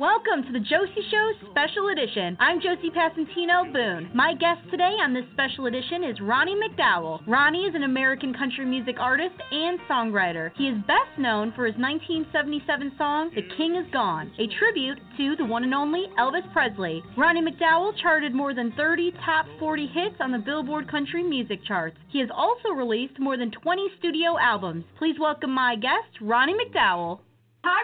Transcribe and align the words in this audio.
Welcome 0.00 0.44
to 0.44 0.52
the 0.52 0.64
Josie 0.64 1.04
Show 1.10 1.50
Special 1.50 1.88
Edition. 1.88 2.34
I'm 2.40 2.58
Josie 2.58 2.88
Passantino 2.88 3.70
Boone. 3.70 4.10
My 4.14 4.32
guest 4.32 4.62
today 4.70 4.96
on 4.96 5.12
this 5.12 5.26
special 5.34 5.66
edition 5.66 6.04
is 6.04 6.18
Ronnie 6.22 6.56
McDowell. 6.56 7.20
Ronnie 7.26 7.66
is 7.66 7.74
an 7.74 7.82
American 7.82 8.32
country 8.32 8.64
music 8.64 8.96
artist 8.98 9.34
and 9.52 9.78
songwriter. 9.80 10.52
He 10.56 10.68
is 10.68 10.78
best 10.86 11.18
known 11.18 11.52
for 11.52 11.66
his 11.66 11.76
1977 11.76 12.92
song, 12.96 13.30
The 13.34 13.44
King 13.58 13.76
Is 13.76 13.92
Gone, 13.92 14.32
a 14.38 14.48
tribute 14.58 14.98
to 15.18 15.36
the 15.36 15.44
one 15.44 15.64
and 15.64 15.74
only 15.74 16.06
Elvis 16.18 16.50
Presley. 16.50 17.02
Ronnie 17.18 17.42
McDowell 17.44 17.92
charted 18.00 18.34
more 18.34 18.54
than 18.54 18.72
30 18.78 19.12
top 19.22 19.44
40 19.58 19.86
hits 19.86 20.16
on 20.20 20.32
the 20.32 20.38
Billboard 20.38 20.90
Country 20.90 21.22
Music 21.22 21.60
Charts. 21.68 21.98
He 22.08 22.20
has 22.20 22.30
also 22.34 22.70
released 22.70 23.20
more 23.20 23.36
than 23.36 23.50
20 23.50 23.88
studio 23.98 24.38
albums. 24.40 24.86
Please 24.96 25.16
welcome 25.20 25.50
my 25.50 25.76
guest, 25.76 26.22
Ronnie 26.22 26.56
McDowell. 26.56 27.18
Hi, 27.62 27.78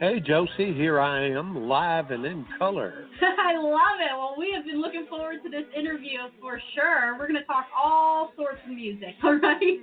Ronnie. 0.00 0.14
Hey, 0.14 0.20
Josie, 0.20 0.74
here 0.74 0.98
I 0.98 1.28
am, 1.30 1.68
live 1.68 2.10
and 2.10 2.24
in 2.24 2.44
color. 2.58 3.06
I 3.22 3.56
love 3.56 4.00
it. 4.00 4.10
Well, 4.16 4.34
we 4.36 4.52
have 4.52 4.64
been 4.64 4.80
looking 4.80 5.06
forward 5.08 5.44
to 5.44 5.48
this 5.48 5.62
interview 5.78 6.18
for 6.40 6.60
sure. 6.74 7.16
We're 7.16 7.28
going 7.28 7.38
to 7.38 7.44
talk 7.44 7.66
all 7.76 8.32
sorts 8.36 8.58
of 8.66 8.74
music, 8.74 9.14
all 9.22 9.36
right? 9.38 9.78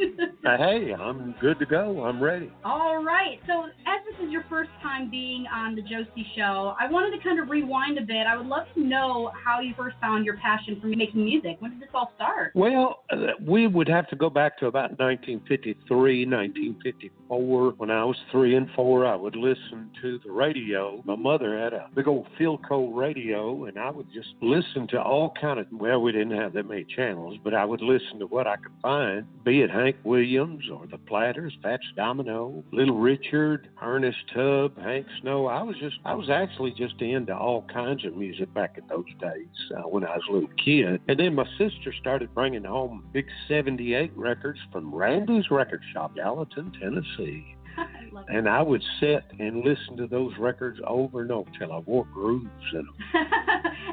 Uh, 0.46 0.58
hey, 0.58 0.94
I'm 0.94 1.34
good 1.40 1.58
to 1.60 1.66
go. 1.66 2.04
I'm 2.04 2.22
ready. 2.22 2.52
all 2.66 3.02
right. 3.02 3.40
So, 3.48 3.64
as 3.88 4.04
this 4.06 4.26
is 4.28 4.30
your 4.32 4.44
first 4.50 4.72
time 4.84 5.10
being 5.10 5.46
on 5.48 5.74
the 5.74 5.84
Josie 5.84 6.28
Show, 6.36 6.76
I 6.78 6.92
wanted 6.92 7.16
to 7.18 7.24
kind 7.24 7.40
of 7.40 7.50
rewind 7.50 7.98
a 7.98 8.02
bit. 8.02 8.28
I 8.28 8.36
would 8.36 8.48
love 8.48 8.68
to 8.76 8.82
know 8.82 9.32
how 9.42 9.62
you 9.62 9.74
first 9.78 9.96
found 10.02 10.26
your 10.26 10.36
passion 10.38 10.80
for 10.82 10.88
making 10.88 11.24
music. 11.24 11.56
When 11.60 11.72
did 11.72 11.82
this 11.82 11.90
all 11.94 12.12
start? 12.18 12.52
Well, 12.56 13.04
uh, 13.10 13.18
we 13.48 13.68
would 13.68 13.88
have 13.88 14.10
to 14.10 14.18
go 14.18 14.30
back 14.30 14.58
to 14.60 14.66
about 14.68 15.00
1953, 15.00 16.26
1954. 16.26 17.74
When 17.78 17.90
I 17.90 18.04
was 18.04 18.18
three 18.32 18.56
and 18.56 18.68
four, 18.76 19.06
I 19.06 19.16
would 19.30 19.36
listen 19.36 19.92
to 20.02 20.20
the 20.26 20.32
radio. 20.32 21.04
My 21.06 21.16
mother 21.16 21.60
had 21.60 21.72
a 21.74 21.88
big 21.94 22.08
old 22.08 22.28
Philco 22.40 22.96
radio, 22.96 23.66
and 23.66 23.78
I 23.78 23.92
would 23.92 24.12
just 24.12 24.30
listen 24.42 24.88
to 24.88 25.00
all 25.00 25.34
kind 25.40 25.60
of. 25.60 25.68
Well, 25.72 26.02
we 26.02 26.12
didn't 26.12 26.36
have 26.36 26.54
that 26.54 26.68
many 26.68 26.84
channels, 26.84 27.38
but 27.44 27.54
I 27.54 27.64
would 27.64 27.82
listen 27.82 28.18
to 28.20 28.26
what 28.26 28.48
I 28.48 28.56
could 28.56 28.72
find, 28.82 29.28
be 29.44 29.62
it 29.62 29.70
Hank 29.70 29.98
Williams 30.04 30.64
or 30.74 30.88
the 30.88 30.98
Platters, 30.98 31.56
Fats 31.62 31.84
Domino, 31.96 32.64
Little 32.72 32.98
Richard, 32.98 33.70
Ernest 33.80 34.18
Tubb, 34.34 34.80
Hank 34.80 35.06
Snow. 35.22 35.46
I 35.46 35.62
was 35.62 35.76
just, 35.80 35.98
I 36.06 36.16
was 36.16 36.32
actually 36.32 36.72
just 36.72 37.00
into 37.00 37.36
all 37.36 37.68
kinds 37.72 38.06
of 38.06 38.16
music 38.16 38.52
back 38.56 38.80
in 38.80 38.88
those 38.88 39.06
days 39.22 39.48
uh, 39.78 39.82
when 39.82 40.06
I 40.06 40.16
was 40.16 40.24
a 40.28 40.34
little 40.34 40.50
kid. 40.64 41.02
And 41.08 41.20
then 41.20 41.36
my 41.36 41.46
sister 41.60 41.94
started 42.00 42.34
bringing 42.34 42.64
home 42.64 43.06
big 43.14 43.28
78 43.48 44.12
records 44.16 44.60
from 44.72 44.94
Randy's 44.94 45.52
Record 45.52 45.84
Shop, 45.94 46.16
Gallatin, 46.16 46.72
Tennessee. 46.82 47.56
I 47.80 48.14
love 48.14 48.26
it. 48.30 48.36
And 48.36 48.48
I 48.48 48.62
would 48.62 48.84
sit 49.00 49.24
and 49.40 49.64
listen 49.64 49.98
to 49.98 50.08
those 50.08 50.32
records 50.40 50.80
over 50.86 51.22
and 51.22 51.32
over 51.32 51.50
till 51.58 51.72
I 51.72 51.80
wore 51.80 52.06
grooves 52.14 52.50
in 52.74 52.86
them. 52.86 52.96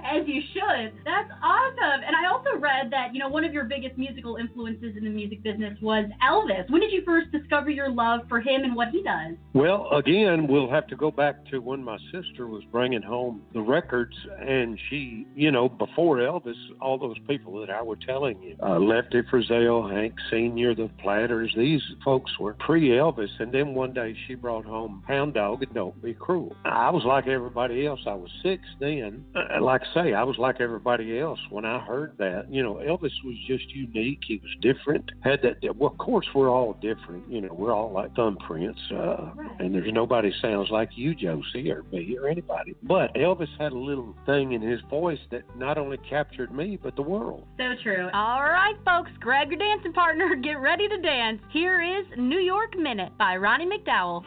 As 0.05 0.27
you 0.27 0.41
should. 0.53 0.93
That's 1.05 1.31
awesome. 1.43 2.03
And 2.07 2.15
I 2.15 2.31
also 2.31 2.59
read 2.59 2.91
that, 2.91 3.13
you 3.13 3.21
know, 3.21 3.29
one 3.29 3.45
of 3.45 3.53
your 3.53 3.65
biggest 3.65 3.99
musical 3.99 4.37
influences 4.37 4.97
in 4.97 5.05
the 5.05 5.11
music 5.11 5.43
business 5.43 5.77
was 5.81 6.07
Elvis. 6.23 6.71
When 6.71 6.81
did 6.81 6.93
you 6.93 7.03
first 7.05 7.33
discover 7.33 7.71
your 7.71 7.91
love 7.91 8.21
for 8.29 8.41
him 8.41 8.63
and 8.63 8.75
what 8.77 8.89
he 8.89 9.03
does? 9.03 9.35
Well, 9.53 9.89
again, 9.93 10.47
we'll 10.47 10.71
have 10.71 10.87
to 10.89 10.97
go 10.97 11.11
back 11.11 11.45
to 11.47 11.59
when 11.59 11.83
my 11.83 11.99
sister 12.13 12.47
was 12.47 12.63
bringing 12.71 13.03
home 13.03 13.43
the 13.53 13.61
records, 13.61 14.15
and 14.41 14.79
she, 14.89 15.27
you 15.35 15.51
know, 15.51 15.69
before 15.69 16.19
Elvis, 16.19 16.55
all 16.81 16.99
those 16.99 17.19
people 17.27 17.59
that 17.61 17.71
I 17.71 17.83
were 17.83 17.97
telling 17.97 18.41
you, 18.43 18.57
uh, 18.63 18.79
Lefty 18.79 19.23
Frizzell, 19.23 19.91
Hank 19.91 20.15
Senior, 20.31 20.75
the 20.75 20.91
Platters, 21.03 21.53
these 21.57 21.83
folks 22.05 22.31
were 22.39 22.55
pre-Elvis, 22.55 23.29
and 23.39 23.53
then 23.53 23.75
one 23.77 23.93
day 23.93 24.17
she 24.27 24.35
brought 24.35 24.65
home 24.65 25.03
a 25.05 25.13
Hound 25.13 25.35
Dog 25.35 25.63
and 25.63 25.75
Don't 25.75 26.03
Be 26.03 26.15
Cruel. 26.15 26.57
I 26.65 26.91
was 26.91 27.05
like 27.05 27.27
everybody 27.27 27.87
else. 27.87 28.01
I 28.07 28.15
was 28.15 28.31
six 28.43 28.63
then. 28.81 29.25
Uh, 29.35 29.63
like 29.63 29.83
I 29.83 29.95
say, 29.95 30.15
I 30.15 30.25
was 30.25 30.37
like 30.39 30.61
everybody 30.61 31.19
else 31.19 31.39
when 31.51 31.67
I 31.67 31.79
heard 31.79 32.15
that. 32.19 32.47
You 32.51 32.63
know, 32.63 32.75
Elvis 32.75 33.13
was 33.23 33.37
just 33.47 33.69
unique. 33.71 34.21
He 34.27 34.41
was 34.43 34.51
different. 34.63 35.05
Had 35.23 35.41
that. 35.43 35.77
Well, 35.77 35.91
of 35.91 35.99
course, 35.99 36.27
we're 36.35 36.51
all 36.51 36.73
different. 36.81 37.31
You 37.31 37.43
know, 37.43 37.53
we're 37.53 37.75
all 37.75 37.93
like 37.93 38.15
thumbprints, 38.15 38.81
uh, 38.93 39.33
and 39.59 39.75
there's 39.75 39.93
nobody 39.93 40.33
sounds 40.41 40.71
like 40.71 40.91
you, 40.95 41.15
Josie, 41.15 41.71
or 41.71 41.83
me, 41.93 42.17
or 42.19 42.29
anybody. 42.29 42.75
But 42.83 43.15
Elvis 43.15 43.49
had 43.59 43.73
a 43.73 43.79
little 43.79 44.15
thing 44.25 44.53
in 44.53 44.63
his 44.63 44.81
voice 44.89 45.19
that 45.31 45.43
not 45.57 45.77
only 45.77 45.99
captured 46.09 46.51
me, 46.51 46.79
but 46.83 46.97
the 46.97 47.03
world. 47.03 47.47
So 47.59 47.75
true. 47.83 48.09
All 48.15 48.43
right, 48.43 48.75
folks, 48.85 49.11
grab 49.21 49.51
your 49.51 49.59
dancing 49.59 49.93
partner. 49.93 50.35
Get 50.43 50.61
ready 50.61 50.89
to 50.89 51.01
dance. 51.03 51.41
Here 51.51 51.83
is 51.83 52.07
New 52.17 52.41
York 52.41 52.77
Minute 52.77 53.13
by 53.19 53.37
Ronnie 53.59 53.73
McDowell. 53.73 54.21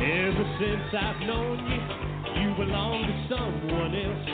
Ever 0.00 0.46
since 0.58 0.88
I've 0.96 1.20
known 1.26 1.58
you, 1.68 1.80
you 2.40 2.48
belong 2.56 3.04
to 3.04 3.12
someone 3.28 3.92
else. 3.92 4.28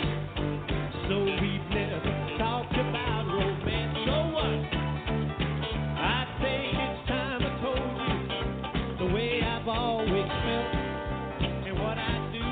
So 1.09 1.19
we've 1.19 1.66
never 1.75 2.15
talked 2.38 2.78
about 2.78 3.27
romance. 3.27 4.06
What? 4.06 4.55
I 5.99 6.22
think 6.38 6.78
it's 6.78 7.09
time 7.09 7.43
I 7.43 7.50
told 7.59 7.91
you 8.06 8.19
the 9.05 9.09
way 9.12 9.43
I've 9.43 9.66
always 9.66 10.31
felt 10.47 10.75
and 11.66 11.75
what 11.75 11.99
I'd 11.99 12.31
do 12.31 12.47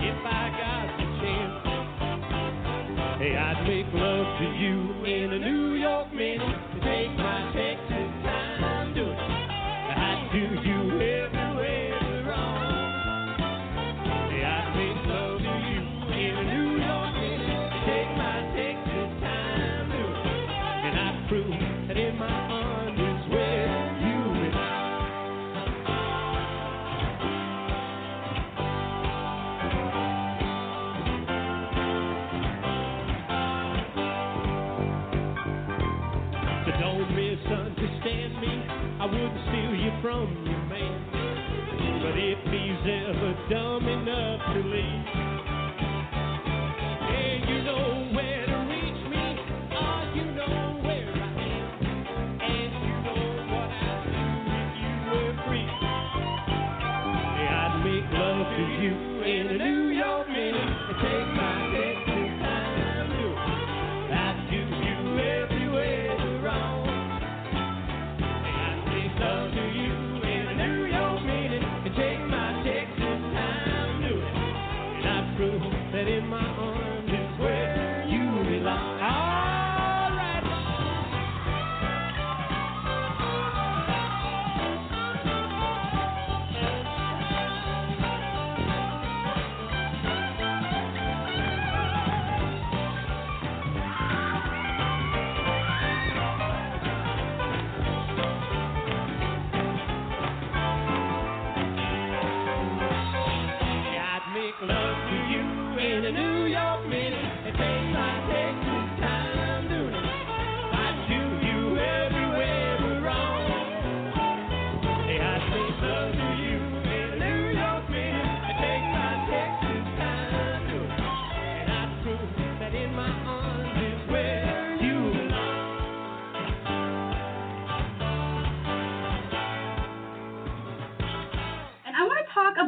if 0.00 0.24
I 0.24 0.56
got 0.56 0.88
the 0.96 1.04
chance. 1.20 1.60
Hey, 3.20 3.36
I'd 3.36 3.60
make 3.68 3.92
love 3.92 4.40
to 4.40 4.46
you 4.56 5.04
in 5.04 5.32
a 5.34 5.38
New 5.38 5.74
York 5.74 6.14
minute. 6.14 6.62
Wouldn't 39.12 39.40
steal 39.48 39.74
you 39.76 39.92
from 40.02 40.28
your 40.46 40.64
man. 40.72 41.00
But 42.02 42.16
if 42.18 42.40
he's 42.48 42.82
ever 42.88 43.32
dumb 43.50 43.88
enough 43.88 44.40
to 44.54 44.60
leave, 44.64 45.31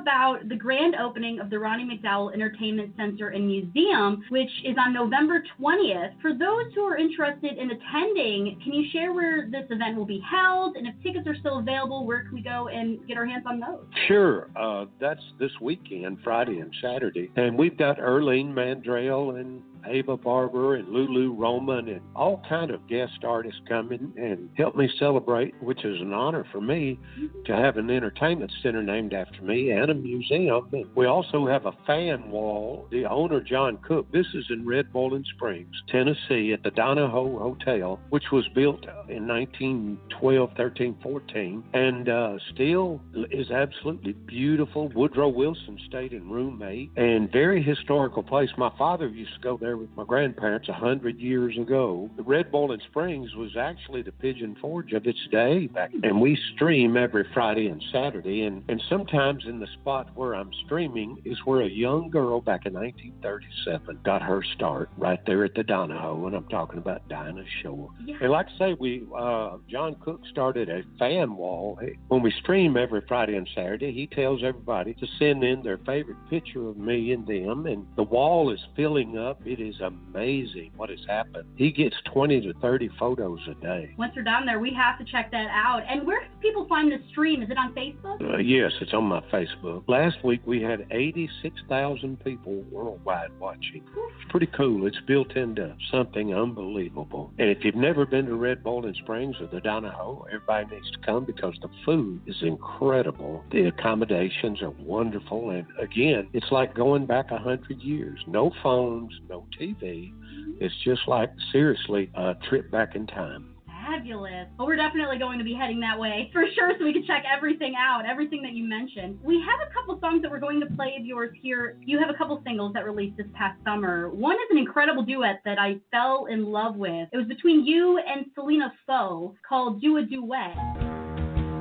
about 0.01 0.49
the 0.49 0.57
grand 0.57 0.95
opening 0.97 1.41
of 1.41 1.51
the 1.51 1.59
Ronnie 1.59 1.85
McDowell 1.85 2.33
Entertainment 2.35 2.95
Center 2.97 3.29
and 3.29 3.47
Museum, 3.47 4.25
which 4.31 4.51
is 4.65 4.77
on 4.79 4.93
November 4.93 5.43
20th. 5.61 6.21
For 6.21 6.33
those 6.33 6.73
who 6.75 6.83
are 6.83 6.97
interested 6.97 7.59
in 7.59 7.71
attending, 7.71 8.61
can 8.63 8.73
you 8.73 8.85
share 8.93 9.13
where 9.13 9.49
this 9.51 9.65
event 9.71 9.97
will 9.97 10.07
be 10.07 10.23
held? 10.29 10.77
And 10.77 10.87
if 10.87 10.95
tickets 11.03 11.27
are 11.27 11.37
still 11.37 11.59
available, 11.59 12.07
where 12.07 12.23
can 12.25 12.35
we 12.35 12.43
go 12.43 12.69
and 12.69 13.07
get 13.07 13.17
our 13.17 13.27
hands 13.27 13.45
on 13.47 13.61
those? 13.61 13.85
Sure. 14.09 14.49
Uh, 14.57 14.87
that's 15.01 15.23
this 15.39 15.53
weekend, 15.61 16.19
Friday 16.23 16.59
and 16.59 16.75
Saturday. 16.83 17.31
And 17.37 17.59
we've 17.59 17.77
got 17.77 17.99
Irlene 17.99 18.53
Mandrell 18.53 19.39
and 19.39 19.63
Ava 19.87 20.17
Barber 20.17 20.77
and 20.77 20.89
Lulu 20.89 21.33
Roman 21.33 21.89
and 21.89 22.01
all 22.15 22.43
kind 22.49 22.71
of 22.71 22.87
guest 22.89 23.25
artists 23.25 23.61
coming 23.69 24.13
and 24.17 24.49
help 24.57 24.77
me 24.77 24.89
celebrate, 24.99 25.55
which 25.63 25.85
is 25.85 26.01
an 26.01 26.13
honor 26.13 26.47
for 26.53 26.61
me 26.61 26.99
to 27.45 27.55
have 27.55 27.77
an 27.77 27.91
entertainment 27.91 28.53
center 28.63 28.83
named 28.83 29.13
after 29.13 29.43
me 29.43 29.71
and 29.71 29.91
a 29.91 29.95
museum. 29.95 30.69
And 30.73 30.87
we 30.95 31.07
also 31.07 31.47
have 31.47 31.67
a 31.67 31.73
fan 31.87 32.31
wall. 32.31 32.89
The 32.91 33.05
owner, 33.05 33.41
John 33.41 33.79
Cook, 33.79 34.11
this 34.13 34.27
is 34.35 34.45
in 34.51 34.67
Red 34.67 34.93
Boiling 34.93 35.25
Springs, 35.35 35.75
Tennessee, 35.89 36.53
at 36.53 36.63
the 36.63 36.71
Donoho 36.71 37.39
Hotel, 37.39 38.01
which 38.11 38.31
was 38.33 38.47
built 38.55 38.85
in 39.09 39.27
1912, 39.27 40.51
13, 40.57 40.97
14, 41.03 41.65
and 41.73 42.09
uh, 42.09 42.37
still 42.53 43.01
is 43.31 43.51
absolutely 43.51 44.13
beautiful. 44.13 44.89
Woodrow 44.89 45.29
Wilson 45.29 45.79
stayed 45.89 46.13
in 46.13 46.29
room 46.31 46.63
eight, 46.63 46.91
and 46.97 47.31
very 47.31 47.63
historical 47.63 48.23
place. 48.23 48.51
My 48.57 48.71
father 48.79 49.09
used 49.09 49.35
to 49.35 49.41
go 49.41 49.57
there 49.57 49.74
with 49.77 49.91
my 49.97 50.05
grandparents 50.05 50.69
a 50.69 50.73
hundred 50.73 51.19
years 51.19 51.57
ago. 51.57 52.11
The 52.17 52.23
Red 52.23 52.51
Bull 52.51 52.65
Boiling 52.65 52.81
Springs 52.89 53.35
was 53.35 53.59
actually 53.59 54.01
the 54.01 54.13
Pigeon 54.13 54.57
Forge 54.59 54.95
of 54.95 55.07
its 55.07 55.19
day 55.31 55.67
back, 55.67 55.91
and 56.03 56.19
we 56.19 56.39
stream 56.55 56.97
every 56.97 57.27
Friday 57.35 57.67
and 57.67 57.85
Saturday, 57.93 58.45
and 58.45 58.65
and 58.71 58.83
sometimes 58.89 59.45
in 59.47 59.61
the 59.61 59.67
spot 59.83 60.09
where 60.15 60.35
I'm 60.35 60.51
streaming 60.65 61.21
is 61.27 61.37
where 61.45 61.61
a 61.61 61.69
young 61.69 62.09
girl 62.09 62.41
back 62.41 62.65
in 62.65 62.73
1937 62.73 63.99
got 64.03 64.23
her 64.23 64.43
start 64.55 64.89
right 64.97 65.21
there 65.27 65.45
at 65.45 65.55
the 65.55 65.63
Donoho, 65.63 66.27
and 66.27 66.35
I'm 66.35 66.49
talking 66.49 66.79
about 66.79 67.07
Dinah 67.11 67.45
Shore. 67.63 67.91
Yeah. 68.03 68.17
And 68.23 68.31
like 68.31 68.47
I 68.55 68.59
say, 68.59 68.77
we 68.81 69.07
uh, 69.15 69.59
John 69.69 69.97
Cook 70.03 70.23
started 70.31 70.71
a 70.71 70.85
fan 70.99 71.37
wall 71.37 71.79
when 72.09 72.23
we 72.23 72.33
stream 72.41 72.79
every 72.79 73.03
Friday 73.07 73.37
and 73.37 73.47
Saturday. 73.55 73.93
He 73.93 74.07
tells 74.07 74.43
everybody 74.43 74.95
to 74.95 75.07
send 75.19 75.45
in 75.45 75.63
their 75.63 75.77
favorite 75.85 76.17
picture 76.31 76.67
of 76.67 76.79
me 76.79 77.13
and 77.13 77.27
them, 77.27 77.67
and 77.67 77.87
the 77.97 78.05
wall 78.05 78.51
is 78.51 78.61
filling 78.75 79.19
up. 79.19 79.39
It 79.45 79.61
is 79.65 79.81
amazing 79.81 80.73
what 80.77 80.91
has 80.91 81.01
happened. 81.09 81.45
He 81.57 81.71
gets 81.71 81.97
20 82.13 82.41
to 82.43 82.53
30 82.61 82.91
photos 82.99 83.41
a 83.49 83.55
day. 83.63 83.95
Once 83.99 84.13
we're 84.17 84.23
down 84.23 84.47
there, 84.47 84.59
we 84.59 84.73
have 84.75 84.99
to 84.99 85.05
check 85.11 85.31
that 85.31 85.49
out. 85.51 85.83
And 85.89 86.07
where 86.07 86.21
can 86.21 86.31
people 86.41 86.67
find 86.69 86.91
the 86.91 86.99
stream? 87.11 87.43
Is 87.43 87.51
it 87.51 87.59
on 87.59 87.75
Facebook? 87.75 88.21
Uh, 88.23 88.39
yes, 88.39 88.73
it's 88.81 88.93
on 88.93 89.05
my 89.05 89.21
Facebook. 89.33 89.85
Last 89.89 90.25
week 90.25 90.41
we 90.47 90.63
had 90.63 90.87
86,000 90.91 92.23
people 92.23 92.63
worldwide 92.71 93.31
watching. 93.39 93.83
It's 93.85 94.31
pretty 94.31 94.49
cool. 94.57 94.87
It's 94.87 95.01
built 95.07 95.37
into 95.37 95.77
something 95.91 96.35
unbelievable. 96.35 97.33
And 97.39 97.49
if 97.49 97.65
you've 97.65 97.75
never 97.75 98.07
been 98.07 98.27
to 98.27 98.35
Red 98.35 98.63
Boiling 98.63 98.95
Springs 99.03 99.37
or 99.41 99.47
the 99.47 99.61
Donoho, 99.61 100.27
everybody 100.27 100.75
needs 100.75 100.91
to 100.93 100.99
come 101.05 101.25
because 101.25 101.55
the 101.63 101.69
food 101.85 102.21
is 102.27 102.37
incredible. 102.43 103.45
The 103.51 103.67
accommodations 103.67 104.63
are 104.63 104.71
wonderful. 104.71 105.51
And 105.51 105.67
again, 105.79 106.29
it's 106.33 106.51
like 106.51 106.75
going 106.75 107.07
back 107.07 107.31
a 107.31 107.39
hundred 107.39 107.81
years. 107.81 108.19
No 108.27 108.51
phones, 108.63 109.13
no 109.29 109.47
TV. 109.61 110.13
It's 110.61 110.75
just 110.85 111.03
like 111.07 111.31
seriously 111.53 112.11
a 112.15 112.35
trip 112.49 112.71
back 112.71 112.95
in 112.95 113.07
time. 113.07 113.55
Fabulous. 113.67 114.47
Well, 114.59 114.67
we're 114.67 114.77
definitely 114.77 115.19
going 115.19 115.39
to 115.39 115.45
be 115.45 115.53
heading 115.53 115.81
that 115.81 115.99
way 115.99 116.31
for 116.33 116.45
sure 116.55 116.73
so 116.79 116.85
we 116.85 116.93
can 116.93 117.05
check 117.07 117.25
everything 117.31 117.75
out, 117.79 118.07
everything 118.09 118.43
that 118.43 118.53
you 118.53 118.65
mentioned. 118.65 119.19
We 119.23 119.41
have 119.41 119.69
a 119.69 119.73
couple 119.75 119.99
songs 120.01 120.23
that 120.23 120.31
we're 120.31 120.41
going 120.41 120.61
to 120.61 120.67
play 120.75 120.95
of 120.99 121.05
yours 121.05 121.31
here. 121.41 121.77
You 121.85 121.99
have 121.99 122.09
a 122.09 122.15
couple 122.15 122.41
singles 122.47 122.73
that 122.75 122.87
released 122.87 123.17
this 123.17 123.27
past 123.35 123.59
summer. 123.65 124.09
One 124.09 124.37
is 124.37 124.49
an 124.51 124.59
incredible 124.59 125.03
duet 125.03 125.41
that 125.45 125.59
I 125.59 125.81
fell 125.91 126.27
in 126.31 126.47
love 126.47 126.77
with. 126.77 127.09
It 127.13 127.17
was 127.17 127.27
between 127.27 127.67
you 127.67 127.99
and 127.99 128.27
Selena 128.35 128.73
Foe 128.87 129.35
called 129.47 129.81
Do 129.81 129.99
a 129.99 130.03
Duet. 130.03 130.57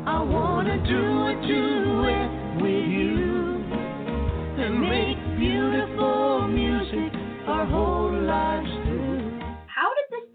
I 0.06 0.22
wanna 0.22 0.78
do 0.86 1.28
a 1.28 1.48
duet 1.48 2.62
with 2.62 2.88
you 2.88 3.64
and 4.64 4.82
make 4.82 5.18
beautiful 5.38 6.48
music 6.48 7.23
our 7.48 7.66
whole 7.66 8.22
lives 8.26 8.83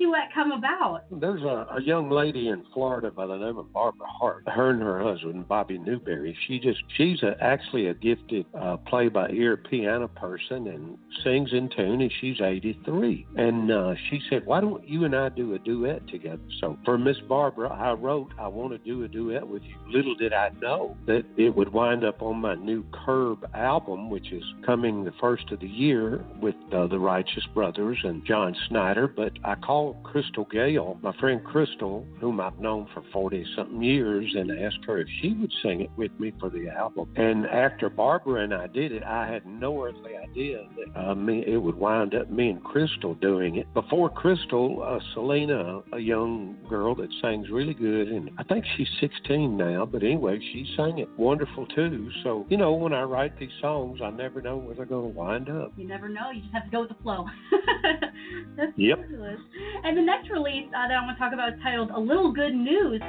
did 0.09 0.15
duet 0.15 0.35
come 0.35 0.53
about? 0.53 1.03
There's 1.11 1.43
a, 1.43 1.67
a 1.77 1.83
young 1.83 2.11
lady 2.11 2.49
in 2.49 2.65
Florida 2.73 3.11
by 3.11 3.27
the 3.27 3.37
name 3.37 3.59
of 3.59 3.73
Barbara 3.73 4.07
Hart. 4.07 4.45
Her 4.47 4.71
and 4.71 4.83
her 4.83 5.03
husband 5.03 5.49
Bobby 5.49 5.79
Newberry. 5.79 6.37
She 6.47 6.59
just 6.59 6.83
she's 6.97 7.23
a, 7.23 7.37
actually 7.43 7.89
a 7.89 7.95
gifted 7.95 8.47
uh, 8.59 8.77
play 8.79 9.09
by 9.09 9.31
ear 9.31 9.57
piano 9.57 10.09
person 10.09 10.69
and 10.69 10.99
sings 11.25 11.53
in 11.53 11.69
tune. 11.75 12.01
And 12.01 12.13
she's 12.21 12.41
83. 12.41 13.27
And 13.37 13.71
uh, 13.71 13.95
she 14.11 14.21
said, 14.31 14.47
"Why 14.47 14.61
don't 14.61 14.87
you 14.87 15.05
and 15.05 15.15
I 15.15 15.29
do 15.29 15.55
a 15.55 15.59
duet 15.59 16.07
together?" 16.09 16.43
So 16.61 16.79
for 16.85 16.99
Miss 16.99 17.19
Barbara, 17.29 17.69
I 17.69 17.93
wrote, 17.93 18.33
"I 18.39 18.49
want 18.49 18.73
to 18.73 18.79
do 18.79 19.05
a 19.05 19.09
duet 19.09 19.47
with 19.47 19.63
you." 19.63 19.75
Little 19.89 20.15
did 20.15 20.33
I 20.33 20.51
know 20.61 20.97
that 21.07 21.25
it 21.37 21.55
would 21.55 21.73
wind 21.73 22.05
up 22.05 22.23
on 22.23 22.39
my 22.39 22.55
new 22.55 22.85
Curb 22.93 23.49
album, 23.55 24.11
which 24.11 24.33
is 24.33 24.45
coming 24.65 25.05
the 25.05 25.13
first 25.21 25.51
of 25.51 25.61
the 25.61 25.69
year 25.69 26.25
with 26.41 26.55
uh, 26.73 26.87
the 26.87 26.99
Righteous 26.99 27.45
Brothers 27.55 27.99
and 28.05 28.25
John 28.25 28.55
Snyder. 28.69 29.09
But 29.09 29.33
I 29.45 29.55
called 29.55 29.98
Crystal 30.03 30.47
Gayle, 30.51 30.99
my 31.03 31.13
friend 31.19 31.43
Crystal, 31.45 32.07
whom 32.21 32.41
I've 32.41 32.59
known 32.59 32.87
for 32.95 33.03
40 33.13 33.45
something 33.57 33.83
years, 33.83 34.35
and 34.37 34.51
asked 34.51 34.85
her 34.87 34.99
if 34.99 35.09
she 35.21 35.33
would 35.35 35.53
sing 35.63 35.83
it 35.83 35.91
with 35.97 36.11
me 36.19 36.33
for 36.41 36.49
the 36.51 36.69
album. 36.69 37.11
And 37.17 37.47
after 37.47 37.89
Barbara 37.91 38.45
and 38.45 38.55
I 38.55 38.67
did 38.69 38.93
it, 38.93 39.03
I 39.03 39.31
had 39.31 39.47
no 39.47 39.85
earthly 39.85 40.17
idea 40.17 40.65
that 40.77 41.01
uh, 41.01 41.15
me, 41.15 41.45
it 41.47 41.57
would 41.57 41.77
wind 41.77 42.15
up 42.15 42.31
me 42.31 42.51
and 42.51 42.63
Crystal 42.63 43.15
doing 43.15 43.57
it. 43.57 43.73
Before 43.75 44.09
Crystal, 44.11 44.83
uh, 44.83 44.99
Selena, 45.15 45.81
a 45.93 45.99
young 45.99 46.57
girl 46.69 46.95
that 46.97 47.09
sings 47.23 47.51
really 47.51 47.75
good, 47.75 48.09
and 48.09 48.31
I 48.39 48.45
think 48.45 48.65
she's 48.77 48.89
16 49.01 49.57
now, 49.57 49.85
but 49.87 50.03
anyway, 50.03 50.39
she 50.53 50.67
sang 50.77 50.99
it 50.99 51.09
wonderful 51.19 51.67
too. 51.67 52.11
So, 52.23 52.47
you 52.49 52.57
know, 52.57 52.73
when 52.73 52.93
I 52.93 53.03
write 53.03 53.39
these 53.39 53.51
songs, 53.61 54.01
I 54.03 54.11
never 54.11 54.41
know 54.41 54.57
where 54.57 54.75
they're 54.75 54.87
going 54.87 55.13
to 55.13 55.19
wind 55.19 55.49
up. 55.51 55.73
You 55.77 55.87
never 55.87 56.09
know. 56.09 56.31
You 56.33 56.41
just 56.43 56.53
have 56.55 56.65
to 56.65 56.71
go 56.71 56.81
with 56.81 56.91
the 56.91 56.97
flow. 57.03 57.27
That's 58.57 58.73
Yep. 58.77 58.99
fabulous. 59.01 59.41
And 59.89 59.97
the 59.97 60.03
next 60.03 60.29
release 60.29 60.67
uh, 60.69 60.87
that 60.87 60.93
I 60.93 61.01
want 61.01 61.17
to 61.17 61.19
talk 61.19 61.33
about 61.33 61.49
is 61.49 61.59
titled 61.63 61.89
A 61.89 61.99
Little 61.99 62.31
Good 62.31 62.53
News. 62.53 63.01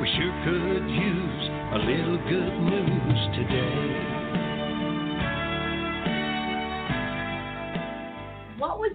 We 0.00 0.08
sure 0.16 0.32
could 0.48 0.88
use 0.88 1.44
a 1.74 1.78
little 1.84 2.16
good 2.24 2.56
news 2.56 3.20
today. 3.36 4.19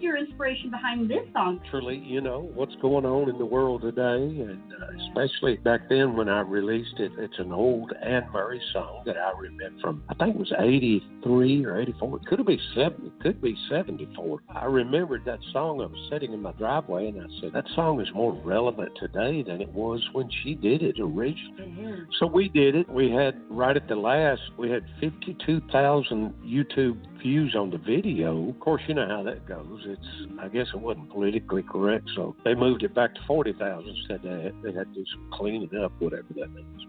Your 0.05 0.17
inspiration 0.17 0.69
behind 0.69 1.09
this 1.09 1.25
song? 1.33 1.59
Naturally, 1.63 1.97
you 1.97 2.21
know 2.21 2.49
what's 2.53 2.75
going 2.81 3.05
on 3.05 3.27
in 3.29 3.37
the 3.37 3.45
world 3.45 3.81
today, 3.81 4.41
and 4.41 4.61
uh, 4.71 4.85
especially 5.07 5.57
back 5.57 5.89
then 5.89 6.15
when 6.15 6.29
I 6.29 6.41
released 6.41 6.99
it. 6.99 7.11
It's 7.17 7.39
an 7.39 7.51
old 7.51 7.91
Anne 8.01 8.27
Murray 8.31 8.61
song 8.71 9.01
that 9.05 9.17
I 9.17 9.31
remember 9.37 9.81
from 9.81 10.03
I 10.09 10.13
think 10.13 10.35
it 10.35 10.39
was 10.39 10.53
'83 10.57 11.65
or 11.65 11.81
'84. 11.81 12.17
It 12.17 12.25
could 12.27 12.45
be 12.45 12.59
seven. 12.75 13.07
It 13.07 13.23
could 13.23 13.41
be 13.41 13.55
'74. 13.69 14.39
I 14.49 14.65
remembered 14.65 15.25
that 15.25 15.39
song. 15.51 15.81
I 15.81 15.87
was 15.87 16.09
sitting 16.11 16.33
in 16.33 16.41
my 16.41 16.51
driveway, 16.53 17.07
and 17.07 17.19
I 17.19 17.25
said 17.41 17.53
that 17.53 17.65
song 17.75 17.99
is 17.99 18.07
more 18.13 18.33
relevant 18.45 18.91
today 18.99 19.41
than 19.41 19.61
it 19.61 19.69
was 19.69 20.01
when 20.13 20.29
she 20.43 20.53
did 20.53 20.83
it 20.83 20.97
originally. 20.99 22.05
So 22.19 22.27
we 22.27 22.49
did 22.49 22.75
it. 22.75 22.87
We 22.89 23.09
had 23.09 23.41
right 23.49 23.75
at 23.75 23.87
the 23.87 23.95
last, 23.95 24.41
we 24.57 24.69
had 24.69 24.83
52,000 24.99 26.33
YouTube 26.45 26.97
views 27.25 27.55
on 27.55 27.71
the 27.71 27.77
video. 27.77 28.49
Of 28.49 28.59
course, 28.59 28.81
you 28.87 28.93
know 28.93 29.07
how 29.07 29.23
that 29.23 29.47
goes. 29.47 29.81
It's, 29.97 30.39
I 30.39 30.47
guess 30.47 30.67
it 30.73 30.79
wasn't 30.79 31.09
politically 31.09 31.63
correct, 31.63 32.09
so 32.15 32.35
they 32.43 32.53
moved 32.53 32.83
it 32.83 32.93
back 32.93 33.15
to 33.15 33.21
40,000. 33.27 33.95
Said 34.07 34.21
they 34.23 34.29
had, 34.29 34.53
they 34.63 34.73
had 34.73 34.93
to 34.93 34.99
do 34.99 35.05
some 35.13 35.29
cleaning 35.33 35.69
up, 35.83 35.91
whatever 35.99 36.27
that 36.35 36.53
means. 36.53 36.83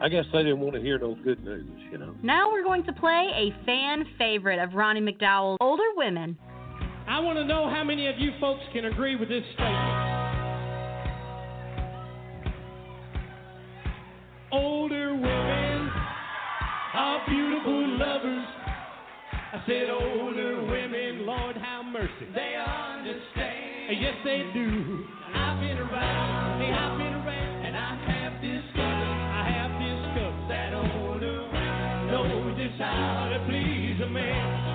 I 0.00 0.08
guess 0.08 0.24
they 0.32 0.42
didn't 0.42 0.60
want 0.60 0.74
to 0.74 0.80
hear 0.80 0.98
no 0.98 1.14
good 1.22 1.44
news, 1.44 1.68
you 1.90 1.98
know. 1.98 2.14
Now 2.22 2.50
we're 2.50 2.64
going 2.64 2.84
to 2.84 2.92
play 2.92 3.30
a 3.34 3.64
fan 3.66 4.04
favorite 4.18 4.58
of 4.58 4.74
Ronnie 4.74 5.00
McDowell's 5.00 5.58
Older 5.60 5.82
Women. 5.96 6.38
I 7.08 7.18
want 7.20 7.36
to 7.38 7.44
know 7.44 7.68
how 7.68 7.82
many 7.84 8.06
of 8.06 8.18
you 8.18 8.30
folks 8.40 8.62
can 8.72 8.86
agree 8.86 9.16
with 9.16 9.28
this 9.28 9.42
statement. 9.54 10.12
Older 14.52 15.14
women 15.14 15.90
are 16.94 17.20
beautiful 17.26 17.98
lovers. 17.98 18.46
I 19.54 19.62
said, 19.66 19.90
older 19.90 20.62
women, 20.62 21.26
Lord 21.26 21.56
have 21.56 21.81
mercy. 21.92 22.26
They 22.34 22.56
understand. 22.56 24.00
Yes, 24.00 24.16
they 24.24 24.48
do. 24.54 25.04
I've 25.34 25.60
been 25.60 25.76
around, 25.76 26.60
hey, 26.62 26.72
I've 26.72 26.96
been 26.96 27.12
around, 27.20 27.66
and 27.66 27.76
I 27.76 27.92
have 28.08 28.40
discovered, 28.40 29.12
I 29.36 29.44
have 29.52 29.76
discovered 29.76 30.48
that 30.48 30.72
older 30.72 31.44
women 31.52 32.06
know 32.08 32.54
just 32.56 32.80
how 32.80 33.28
to 33.28 33.44
please 33.44 34.00
a 34.00 34.08
man. 34.08 34.72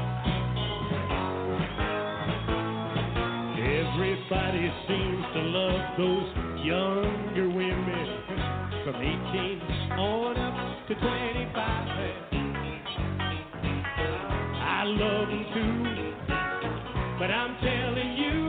Everybody 3.58 4.70
seems 4.88 5.26
to 5.34 5.42
love 5.42 5.98
those 5.98 6.30
younger 6.64 7.50
women 7.50 8.06
from 8.86 8.96
18 8.96 9.62
on 9.98 10.38
up 10.38 10.88
to 10.88 10.94
25. 10.94 11.58
I 14.62 14.84
love 14.86 15.28
them 15.30 15.46
too. 15.56 15.87
But 17.28 17.34
I'm 17.34 17.58
telling 17.60 18.14
you, 18.14 18.47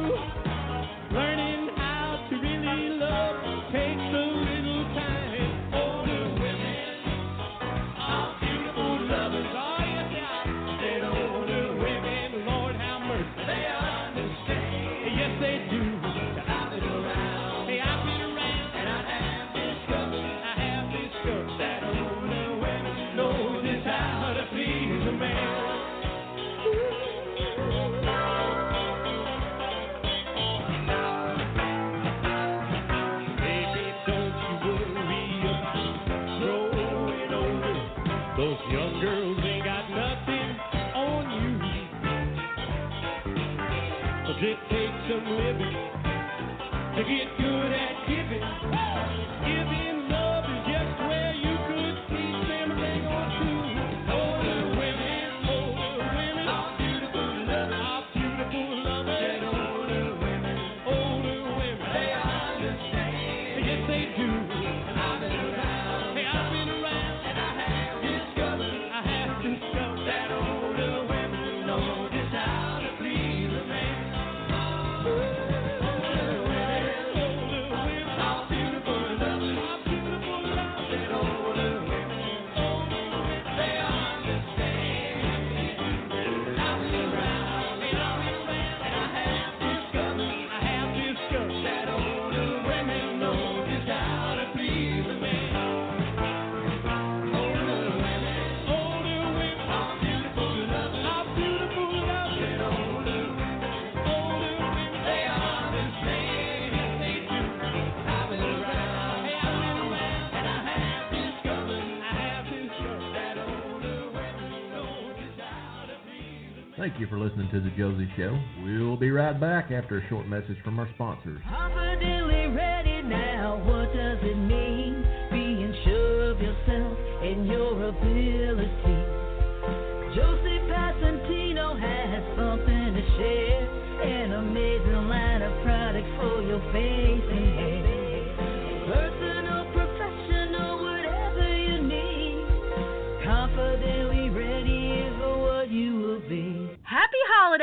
Thank 116.99 117.13
you 117.13 117.17
for 117.17 117.25
listening 117.25 117.49
to 117.53 117.61
The 117.61 117.71
Josie 117.79 118.11
Show. 118.17 118.37
We'll 118.65 118.97
be 118.97 119.13
right 119.13 119.41
back 119.41 119.71
after 119.71 119.99
a 119.99 120.09
short 120.09 120.27
message 120.27 120.57
from 120.65 120.81
our 120.81 120.89
sponsors. 120.97 121.41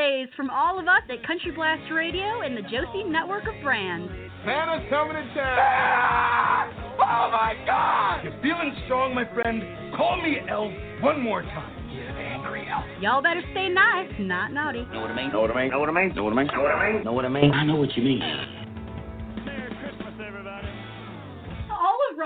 Happy 0.05 0.13
holidays 0.13 0.33
from 0.35 0.50
all 0.50 0.79
of 0.79 0.88
us 0.88 1.01
at 1.09 1.25
Country 1.25 1.51
Blast 1.51 1.91
Radio 1.91 2.41
and 2.41 2.55
the 2.55 2.62
Josie 2.63 3.03
Network 3.07 3.43
of 3.47 3.55
Brands. 3.63 4.12
Santa's 4.45 4.85
coming 4.89 5.13
to 5.13 5.24
town. 5.33 6.74
Oh 7.00 7.29
my 7.31 7.55
God! 7.65 8.24
You're 8.24 8.39
feeling 8.41 8.75
strong, 8.85 9.15
my 9.15 9.25
friend? 9.33 9.63
Call 9.97 10.21
me 10.21 10.38
Elf 10.50 10.71
one 11.01 11.21
more 11.21 11.41
time. 11.41 11.71
Angry 12.17 12.67
Elf. 12.69 12.83
Y'all 13.01 13.21
better 13.21 13.41
stay 13.51 13.69
nice, 13.69 14.12
not 14.19 14.51
naughty. 14.51 14.85
Know 14.93 15.01
what 15.01 15.12
I 15.12 15.15
mean? 15.15 15.31
Know 15.31 15.41
what 15.41 15.51
I 15.51 15.63
mean? 15.63 15.71
Know 15.71 15.79
what 15.79 15.89
I 15.89 15.93
mean? 15.93 16.15
Know 16.15 16.24
what 16.24 16.33
I 16.33 16.35
mean? 16.35 16.53
Know 16.53 16.62
what 16.62 16.71
I 16.71 16.91
mean? 16.91 17.03
Know 17.03 17.13
what 17.13 17.25
I 17.25 17.29
mean? 17.29 17.51
I 17.51 17.65
know 17.65 17.75
what 17.75 17.95
you 17.97 18.03
mean. 18.03 18.21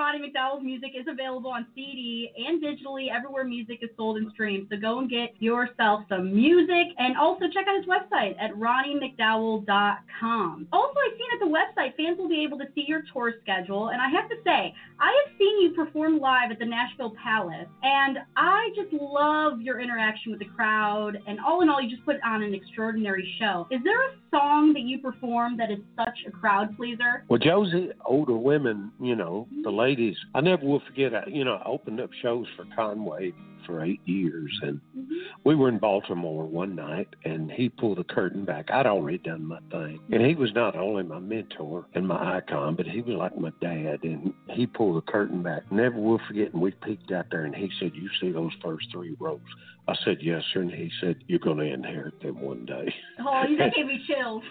Ronnie 0.09 0.25
McDowell's 0.27 0.63
music 0.63 0.93
is 0.99 1.05
available 1.07 1.51
on 1.51 1.67
CD 1.75 2.31
and 2.35 2.59
digitally 2.63 3.11
everywhere 3.15 3.43
music 3.43 3.83
is 3.83 3.91
sold 3.95 4.17
and 4.17 4.31
streamed. 4.31 4.65
So 4.71 4.77
go 4.77 4.97
and 4.97 5.07
get 5.07 5.39
yourself 5.39 6.01
some 6.09 6.33
music 6.33 6.87
and 6.97 7.15
also 7.15 7.45
check 7.53 7.67
out 7.67 7.75
his 7.77 7.85
website 7.85 8.35
at 8.41 8.55
ronniemcdowell.com. 8.55 10.67
Also, 10.73 10.95
I've 10.99 11.13
seen 11.15 11.27
at 11.33 11.39
the 11.39 11.45
website 11.45 11.95
fans 11.95 12.17
will 12.17 12.27
be 12.27 12.43
able 12.43 12.57
to 12.57 12.65
see 12.73 12.85
your 12.87 13.03
tour 13.13 13.35
schedule. 13.43 13.89
And 13.89 14.01
I 14.01 14.09
have 14.09 14.27
to 14.29 14.35
say, 14.43 14.73
I 14.99 15.25
have 15.25 15.35
seen 15.37 15.61
you 15.61 15.73
perform 15.75 16.19
live 16.19 16.49
at 16.51 16.57
the 16.57 16.65
Nashville 16.65 17.13
Palace, 17.23 17.67
and 17.83 18.17
I 18.35 18.71
just 18.75 18.91
love 18.91 19.61
your 19.61 19.79
interaction 19.79 20.31
with 20.31 20.39
the 20.39 20.47
crowd. 20.47 21.21
And 21.27 21.39
all 21.39 21.61
in 21.61 21.69
all, 21.69 21.79
you 21.81 21.89
just 21.89 22.03
put 22.03 22.17
on 22.25 22.41
an 22.43 22.55
extraordinary 22.55 23.31
show. 23.39 23.67
Is 23.71 23.79
there 23.83 24.09
a 24.09 24.13
song 24.31 24.73
that 24.73 24.81
you 24.81 24.99
perform 24.99 25.55
that 25.57 25.71
is 25.71 25.79
such 25.95 26.25
a 26.27 26.31
crowd 26.31 26.75
pleaser? 26.75 27.23
Well, 27.29 27.39
Josie, 27.39 27.91
older 28.05 28.35
women, 28.35 28.91
you 28.99 29.15
know, 29.15 29.47
the 29.63 29.69
mm-hmm. 29.69 29.79
ladies, 29.79 29.99
I 30.34 30.41
never 30.41 30.65
will 30.65 30.82
forget, 30.88 31.13
I, 31.13 31.24
you 31.27 31.44
know, 31.44 31.56
I 31.56 31.68
opened 31.68 32.00
up 32.00 32.10
shows 32.22 32.48
for 32.56 32.65
Conway 32.75 33.34
for 33.65 33.84
eight 33.84 34.01
years, 34.06 34.51
and 34.63 34.79
mm-hmm. 34.98 35.13
we 35.44 35.56
were 35.56 35.70
in 35.70 35.77
Baltimore 35.77 36.46
one 36.46 36.75
night, 36.75 37.08
and 37.25 37.51
he 37.51 37.70
pulled 37.70 37.98
the 37.98 38.03
curtain 38.03 38.46
back. 38.46 38.72
I'd 38.72 38.86
already 38.86 39.20
done 39.20 39.46
my 39.46 39.60
thing, 39.72 40.00
and 40.12 40.25
he 40.25 40.36
was 40.36 40.51
not 40.53 40.75
only 40.75 41.03
my 41.03 41.20
mentor 41.20 41.86
and 41.94 42.08
my 42.08 42.38
icon, 42.38 42.75
but 42.75 42.88
he 42.88 43.01
was 43.01 43.15
like 43.15 43.38
my 43.38 43.51
dad, 43.62 44.00
and 44.03 44.34
he 44.50 44.65
pulled 44.65 44.98
the 44.98 45.12
curtain 45.12 45.44
back. 45.44 45.72
Never 45.72 45.98
will 45.98 46.20
forget, 46.27 46.53
and 46.53 46.62
we 46.62 46.72
peeked 46.72 47.12
out 47.12 47.25
there, 47.29 47.46
and 47.46 47.56
he 47.56 47.70
said, 47.79 47.91
"You 47.94 48.10
see 48.20 48.32
those 48.32 48.53
first 48.63 48.88
three 48.91 49.15
rows?" 49.20 49.39
I 49.88 49.96
said, 50.03 50.18
"Yes, 50.22 50.44
sir," 50.53 50.62
and 50.62 50.72
he 50.72 50.91
said, 51.01 51.18
"You're 51.27 51.39
going 51.39 51.58
to 51.58 51.72
inherit 51.72 52.20
them 52.22 52.41
one 52.41 52.65
day." 52.65 52.94
Oh, 53.20 53.44
that 53.58 53.74
gave 53.75 53.86
me 53.86 54.03
chills. 54.08 54.44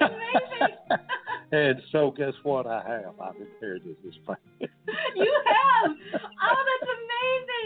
And 1.50 1.80
so, 1.92 2.12
guess 2.16 2.34
what? 2.42 2.66
I 2.66 2.82
have. 2.86 3.14
I've 3.20 3.40
inherited 3.40 3.96
this 4.04 4.14
family. 4.26 4.40
you 5.16 5.40
have. 5.46 5.92
Oh, 6.14 6.64
that's 6.68 6.90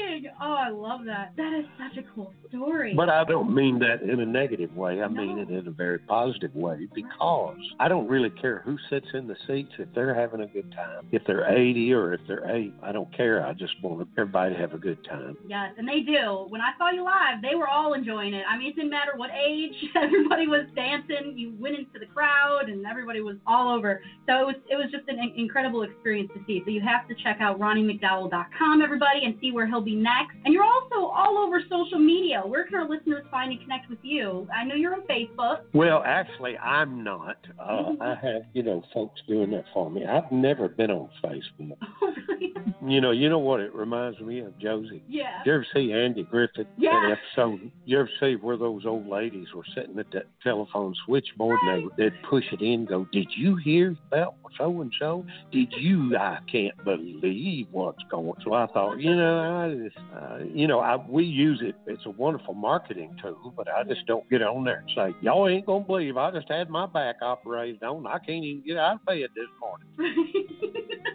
amazing. 0.07 0.31
Oh, 0.41 0.55
I 0.55 0.69
love 0.69 1.01
that. 1.07 1.33
That 1.37 1.52
is 1.63 1.69
such 1.79 2.03
a 2.03 2.07
cool 2.15 2.33
story. 2.49 2.95
But 2.95 3.09
I 3.09 3.25
don't 3.25 3.55
mean 3.55 3.79
that 3.81 4.03
in 4.03 4.21
a 4.21 4.27
negative 4.27 4.75
way. 4.77 5.03
I 5.03 5.09
mean 5.09 5.39
it 5.39 5.49
in 5.49 5.67
a 5.67 5.71
very 5.71 5.99
positive 5.99 6.55
way 6.55 6.89
because 6.95 7.57
I 7.81 7.89
don't 7.89 8.09
really 8.09 8.31
care 8.31 8.63
who 8.65 8.77
sits 8.91 9.07
in 9.15 9.27
the 9.27 9.37
seats 9.47 9.73
if 9.79 9.89
they're 9.95 10.15
having 10.15 10.41
a 10.41 10.47
good 10.47 10.71
time. 10.73 11.07
If 11.13 11.23
they're 11.27 11.51
80 11.51 11.93
or 11.93 12.15
if 12.15 12.21
they're 12.27 12.49
8, 12.49 12.75
I 12.83 12.93
don't 12.93 13.15
care. 13.17 13.45
I 13.47 13.53
just 13.53 13.73
want 13.83 14.09
everybody 14.17 14.55
to 14.55 14.61
have 14.61 14.73
a 14.75 14.79
good 14.79 15.05
time. 15.05 15.37
Yes, 15.47 15.73
and 15.79 15.89
they 15.89 16.01
do. 16.01 16.47
When 16.49 16.61
I 16.61 16.73
saw 16.79 16.91
you 16.91 17.05
live, 17.05 17.43
they 17.43 17.55
were 17.55 17.69
all 17.69 17.95
enjoying 17.95 18.35
it. 18.35 18.45
I 18.49 18.59
mean, 18.59 18.69
it 18.69 18.77
didn't 18.77 18.91
matter 18.91 19.13
what 19.17 19.31
age. 19.31 19.75
Everybody 19.97 20.47
was 20.47 20.67
dancing. 20.75 21.35
You 21.37 21.55
went 21.59 21.77
into 21.77 21.99
the 21.99 22.07
crowd, 22.07 22.69
and 22.69 22.87
everybody 22.87 23.21
was 23.21 23.37
all 23.47 23.75
over. 23.75 24.01
So 24.29 24.41
it 24.41 24.47
was 24.47 24.57
it 24.71 24.77
was 24.77 24.91
just 24.91 25.09
an 25.09 25.19
incredible 25.37 25.83
experience 25.83 26.31
to 26.35 26.41
see. 26.47 26.63
So 26.65 26.71
you 26.71 26.81
have 26.81 27.09
to 27.09 27.15
check 27.23 27.39
out 27.41 27.59
RonnieMcDowell.com, 27.61 28.83
everybody, 28.83 29.25
and 29.25 29.35
see 29.41 29.53
where 29.53 29.67
he'll 29.67 29.81
be 29.81 29.95
next. 29.95 30.37
And 30.45 30.53
you're 30.55 30.65
also 30.65 31.07
all 31.07 31.39
over 31.39 31.52
social 31.69 31.99
media. 31.99 32.43
Where 32.45 32.65
can 32.65 32.75
our 32.77 32.89
listeners 32.89 33.25
find 33.31 33.53
and 33.53 33.61
connect 33.61 33.91
with 33.91 33.99
you? 34.03 34.49
I 34.55 34.65
know 34.65 34.75
you're 34.75 34.95
on 34.95 35.03
Facebook. 35.03 35.61
Well, 35.73 36.03
actually, 36.05 36.57
I'm 36.59 37.05
not. 37.05 37.37
Uh, 37.59 37.93
I 38.01 38.15
have, 38.23 38.43
you 38.53 38.63
know, 38.63 38.83
folks 38.95 39.21
doing 39.29 39.51
that 39.53 39.65
for 39.73 39.91
me. 39.91 40.05
I've 40.07 40.31
never 40.33 40.69
been 40.69 40.91
on 40.91 41.09
Facebook. 41.25 41.77
Oh, 42.03 42.13
really? 42.29 42.53
You 42.85 43.01
know, 43.01 43.13
you 43.13 43.29
know 43.29 43.39
what 43.39 43.61
it 43.61 43.73
reminds 43.75 44.19
me 44.21 44.41
of, 44.41 44.59
Josie. 44.59 45.03
Yeah. 45.09 45.41
You 45.47 45.55
ever 45.55 45.67
see 45.73 45.93
Andy 45.93 46.25
Griffith? 46.25 46.67
Yeah. 46.77 46.91
That 46.91 47.19
episode. 47.19 47.71
You 47.85 48.01
ever 48.01 48.11
see 48.19 48.35
where 48.35 48.57
those 48.57 48.85
old 48.87 49.07
ladies 49.07 49.47
were 49.55 49.65
sitting 49.75 49.99
at 49.99 50.11
that 50.13 50.27
telephone 50.43 50.95
switchboard 51.07 51.59
and 51.63 51.91
they, 51.97 52.05
they'd 52.05 52.23
push 52.29 52.45
it 52.53 52.61
in 52.61 52.85
go, 52.85 53.07
Did 53.13 53.29
you 53.37 53.57
hear 53.57 53.97
about 54.09 54.35
so 54.59 54.81
and 54.81 54.93
so? 54.99 55.25
Did 55.51 55.73
you? 55.79 56.17
I 56.17 56.39
can't 56.51 56.77
believe 56.85 57.69
what's 57.71 58.03
going 58.11 58.35
So 58.45 58.55
I 58.55 58.67
thought, 58.67 58.99
you 58.99 59.15
know, 59.15 59.41
I 59.41 59.85
just, 59.85 59.97
uh, 60.15 60.39
you 60.53 60.67
know, 60.67 60.81
I, 60.81 60.97
we 60.97 61.25
use 61.33 61.61
it. 61.63 61.75
It's 61.87 62.05
a 62.07 62.11
wonderful 62.11 62.55
marketing 62.55 63.17
tool, 63.21 63.53
but 63.57 63.69
I 63.69 63.85
just 63.85 64.07
don't 64.07 64.29
get 64.31 64.43
on 64.43 64.65
there 64.65 64.85
and 64.87 64.91
say, 64.95 65.17
Y'all 65.21 65.49
ain't 65.49 65.67
going 65.67 65.83
to 65.83 65.87
believe 65.87 66.17
I 66.17 66.31
just 66.31 66.49
had 66.49 66.71
my 66.71 66.87
back 66.87 67.17
operated 67.23 67.83
on. 67.83 68.07
I 68.07 68.19
can't 68.19 68.45
even 68.45 68.63
get 68.67 68.77
out 68.77 68.97
of 68.97 69.05
bed 69.07 69.29
this 69.35 69.47
morning. 69.61 70.39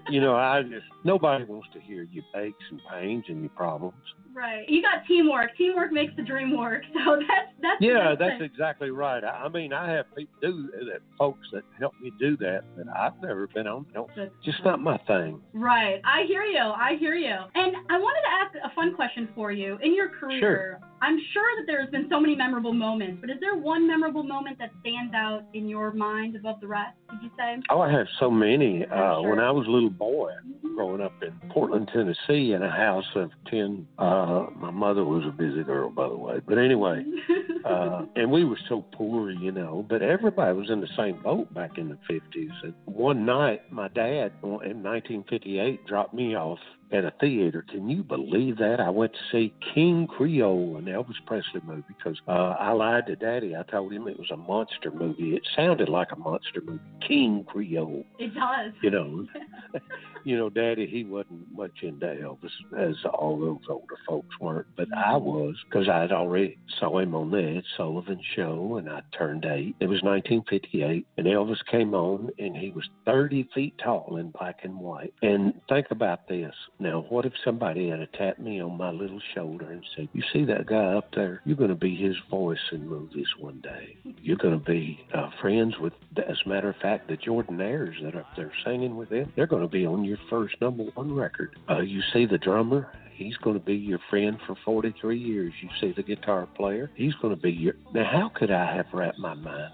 You 0.09 0.21
know, 0.21 0.35
I 0.35 0.61
just, 0.61 0.85
nobody 1.03 1.43
wants 1.43 1.67
to 1.73 1.81
hear 1.81 2.07
your 2.09 2.23
aches 2.37 2.63
and 2.71 2.79
pains 2.89 3.25
and 3.27 3.41
your 3.41 3.49
problems. 3.49 3.95
Right. 4.37 4.69
You 4.69 4.81
got 4.81 5.05
teamwork. 5.07 5.57
Teamwork 5.57 5.91
makes 5.91 6.13
the 6.15 6.23
dream 6.23 6.55
work. 6.57 6.83
So 7.05 7.15
that's 7.17 7.51
that's 7.61 7.81
Yeah, 7.81 8.15
that's 8.19 8.39
thing. 8.39 8.43
exactly 8.43 8.89
right. 8.91 9.23
I, 9.23 9.45
I 9.45 9.49
mean, 9.49 9.71
I 9.73 9.89
have 9.91 10.05
people 10.15 10.33
do 10.41 10.69
that, 10.91 10.99
folks 11.17 11.47
that 11.53 11.63
help 11.79 11.93
me 12.01 12.11
do 12.19 12.35
that, 12.37 12.61
but 12.75 12.85
I've 12.95 13.19
never 13.21 13.47
been 13.47 13.65
on. 13.67 13.85
No, 13.95 14.07
That's- 14.15 14.31
just 14.43 14.63
not 14.65 14.79
my 14.81 14.97
thing. 15.07 15.41
Right. 15.53 16.01
I 16.05 16.23
hear 16.27 16.43
you. 16.43 16.59
I 16.59 16.95
hear 16.99 17.15
you. 17.15 17.35
And 17.55 17.75
I 17.89 17.97
wanted 17.97 18.21
to 18.21 18.59
ask 18.59 18.71
a 18.71 18.75
fun 18.75 18.93
question 18.95 19.29
for 19.35 19.51
you. 19.51 19.77
In 19.81 19.95
your 19.95 20.09
career, 20.09 20.79
I'm 21.01 21.19
sure 21.33 21.43
that 21.57 21.65
there's 21.67 21.89
been 21.89 22.07
so 22.09 22.19
many 22.19 22.35
memorable 22.35 22.73
moments, 22.73 23.19
but 23.21 23.29
is 23.29 23.37
there 23.39 23.55
one 23.55 23.87
memorable 23.87 24.23
moment 24.23 24.57
that 24.59 24.71
stands 24.81 25.13
out 25.13 25.43
in 25.53 25.69
your 25.69 25.91
mind 25.91 26.35
above 26.35 26.59
the 26.59 26.67
rest, 26.67 26.95
did 27.11 27.21
you 27.21 27.29
say? 27.37 27.57
Oh, 27.69 27.81
I 27.81 27.91
have 27.91 28.07
so 28.19 28.31
many. 28.31 28.85
Uh, 28.85 29.21
sure. 29.21 29.29
When 29.29 29.39
I 29.39 29.51
was 29.51 29.67
a 29.67 29.69
little 29.69 29.89
boy, 29.89 30.31
growing 30.77 31.01
up 31.01 31.13
in 31.23 31.33
Portland, 31.49 31.89
Tennessee, 31.93 32.53
in 32.53 32.61
a 32.61 32.69
house 32.69 33.05
of 33.15 33.31
ten. 33.49 33.87
Uh, 33.97 34.45
my 34.55 34.71
mother 34.71 35.03
was 35.03 35.23
a 35.25 35.31
busy 35.31 35.63
girl, 35.63 35.89
by 35.89 36.07
the 36.07 36.15
way. 36.15 36.39
But 36.47 36.59
anyway, 36.59 37.03
uh, 37.65 38.05
and 38.15 38.31
we 38.31 38.43
were 38.43 38.59
so 38.69 38.85
poor, 38.93 39.31
you 39.31 39.51
know. 39.51 39.85
But 39.89 40.01
everybody 40.03 40.57
was 40.57 40.69
in 40.69 40.81
the 40.81 40.89
same 40.95 41.21
boat 41.21 41.51
back 41.53 41.77
in 41.77 41.89
the 41.89 41.97
fifties. 42.07 42.51
And 42.63 42.73
one 42.85 43.25
night, 43.25 43.71
my 43.71 43.87
dad, 43.87 44.33
in 44.43 44.83
1958, 44.83 45.85
dropped 45.87 46.13
me 46.13 46.35
off 46.35 46.59
at 46.91 47.03
a 47.03 47.11
theater. 47.19 47.65
Can 47.69 47.89
you 47.89 48.03
believe 48.03 48.57
that? 48.57 48.79
I 48.79 48.89
went 48.89 49.13
to 49.13 49.19
see 49.31 49.53
King 49.73 50.07
Creole, 50.07 50.77
an 50.77 50.85
Elvis 50.85 51.15
Presley 51.25 51.61
movie, 51.65 51.83
because 51.87 52.17
uh, 52.27 52.55
I 52.59 52.71
lied 52.71 53.07
to 53.07 53.15
Daddy. 53.15 53.55
I 53.55 53.63
told 53.63 53.91
him 53.91 54.07
it 54.07 54.17
was 54.17 54.31
a 54.31 54.37
monster 54.37 54.91
movie. 54.91 55.35
It 55.35 55.41
sounded 55.55 55.89
like 55.89 56.09
a 56.11 56.15
monster 56.15 56.61
movie. 56.63 56.79
King 57.05 57.45
Creole, 57.47 58.03
It 58.19 58.33
does. 58.33 58.73
you 58.81 58.91
know. 58.91 59.25
you 60.23 60.37
know, 60.37 60.49
Daddy, 60.49 60.87
he 60.87 61.03
wasn't 61.03 61.51
much 61.55 61.83
into 61.83 62.05
Elvis, 62.05 62.51
as 62.77 62.95
all 63.13 63.39
those 63.39 63.59
older 63.69 63.95
folks 64.07 64.35
weren't, 64.39 64.67
but 64.75 64.87
I 64.95 65.15
was, 65.15 65.55
because 65.69 65.87
I'd 65.89 66.11
already 66.11 66.57
saw 66.79 66.99
him 66.99 67.15
on 67.15 67.31
the 67.31 67.41
Ed 67.57 67.63
Sullivan 67.75 68.19
Show, 68.35 68.77
and 68.77 68.89
I 68.89 69.01
turned 69.17 69.45
eight. 69.45 69.75
It 69.79 69.87
was 69.87 70.01
1958, 70.03 71.05
and 71.17 71.27
Elvis 71.27 71.65
came 71.69 71.93
on, 71.93 72.29
and 72.39 72.55
he 72.55 72.71
was 72.71 72.87
30 73.05 73.49
feet 73.53 73.73
tall 73.83 74.17
in 74.17 74.31
black 74.31 74.59
and 74.63 74.77
white. 74.79 75.13
And 75.21 75.53
think 75.69 75.87
about 75.91 76.27
this. 76.27 76.53
Now, 76.79 77.05
what 77.09 77.25
if 77.25 77.33
somebody 77.43 77.89
had 77.89 78.07
tapped 78.13 78.39
me 78.39 78.61
on 78.61 78.77
my 78.77 78.91
little 78.91 79.21
shoulder 79.33 79.71
and 79.71 79.83
said, 79.95 80.09
"You 80.13 80.21
see 80.31 80.45
that 80.45 80.67
guy 80.67 80.93
up 80.93 81.09
there? 81.15 81.41
You're 81.43 81.57
going 81.57 81.69
to 81.69 81.75
be 81.75 81.95
his 81.95 82.15
voice 82.29 82.59
in 82.71 82.87
movies 82.87 83.27
one 83.39 83.59
day. 83.61 83.97
You're 84.21 84.37
going 84.37 84.59
to 84.59 84.65
be 84.65 85.05
uh, 85.13 85.29
friends 85.41 85.77
with, 85.79 85.93
as 86.17 86.37
a 86.45 86.49
matter 86.49 86.69
of 86.69 86.75
fact, 86.77 87.07
the 87.07 87.17
Jordanaires 87.17 88.01
that 88.03 88.15
are 88.15 88.21
up 88.21 88.35
there 88.35 88.51
singing 88.63 88.95
with 88.95 89.09
him. 89.09 89.31
They're 89.35 89.47
going 89.47 89.63
to 89.63 89.67
be 89.67 89.85
on 89.85 90.05
your 90.05 90.19
first 90.29 90.55
number 90.61 90.83
one 90.93 91.13
record. 91.15 91.57
Uh, 91.69 91.79
you 91.79 92.01
see 92.13 92.25
the 92.25 92.37
drummer." 92.37 92.91
He's 93.17 93.35
going 93.37 93.57
to 93.59 93.65
be 93.65 93.75
your 93.75 93.97
friend 94.11 94.37
for 94.45 94.55
43 94.63 95.17
years. 95.17 95.51
You 95.59 95.69
see 95.81 95.91
the 95.91 96.03
guitar 96.03 96.47
player. 96.55 96.91
He's 96.93 97.15
going 97.15 97.35
to 97.35 97.41
be 97.41 97.51
your. 97.51 97.73
Now, 97.91 98.03
how 98.03 98.29
could 98.29 98.51
I 98.51 98.75
have 98.75 98.85
wrapped 98.93 99.17
my 99.17 99.33
mind? 99.33 99.73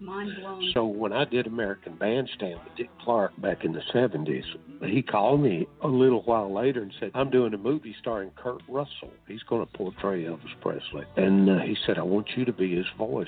Mind 0.00 0.32
blown. 0.40 0.70
So 0.74 0.86
when 0.86 1.12
I 1.12 1.24
did 1.24 1.46
American 1.46 1.96
Bandstand 1.96 2.60
with 2.64 2.76
Dick 2.76 2.90
Clark 3.02 3.32
back 3.40 3.64
in 3.64 3.72
the 3.72 3.82
70s, 3.92 4.44
he 4.82 5.02
called 5.02 5.40
me 5.42 5.66
a 5.82 5.88
little 5.88 6.22
while 6.22 6.52
later 6.52 6.82
and 6.82 6.92
said, 7.00 7.10
I'm 7.14 7.30
doing 7.30 7.52
a 7.54 7.58
movie 7.58 7.94
starring 8.00 8.30
Kurt 8.36 8.62
Russell. 8.68 9.12
He's 9.26 9.42
going 9.42 9.66
to 9.66 9.72
portray 9.72 10.24
Elvis 10.24 10.54
Presley. 10.60 11.04
And 11.16 11.50
uh, 11.50 11.58
he 11.60 11.76
said, 11.86 11.98
I 11.98 12.02
want 12.02 12.28
you 12.36 12.44
to 12.44 12.52
be 12.52 12.76
his 12.76 12.86
voice. 12.96 13.26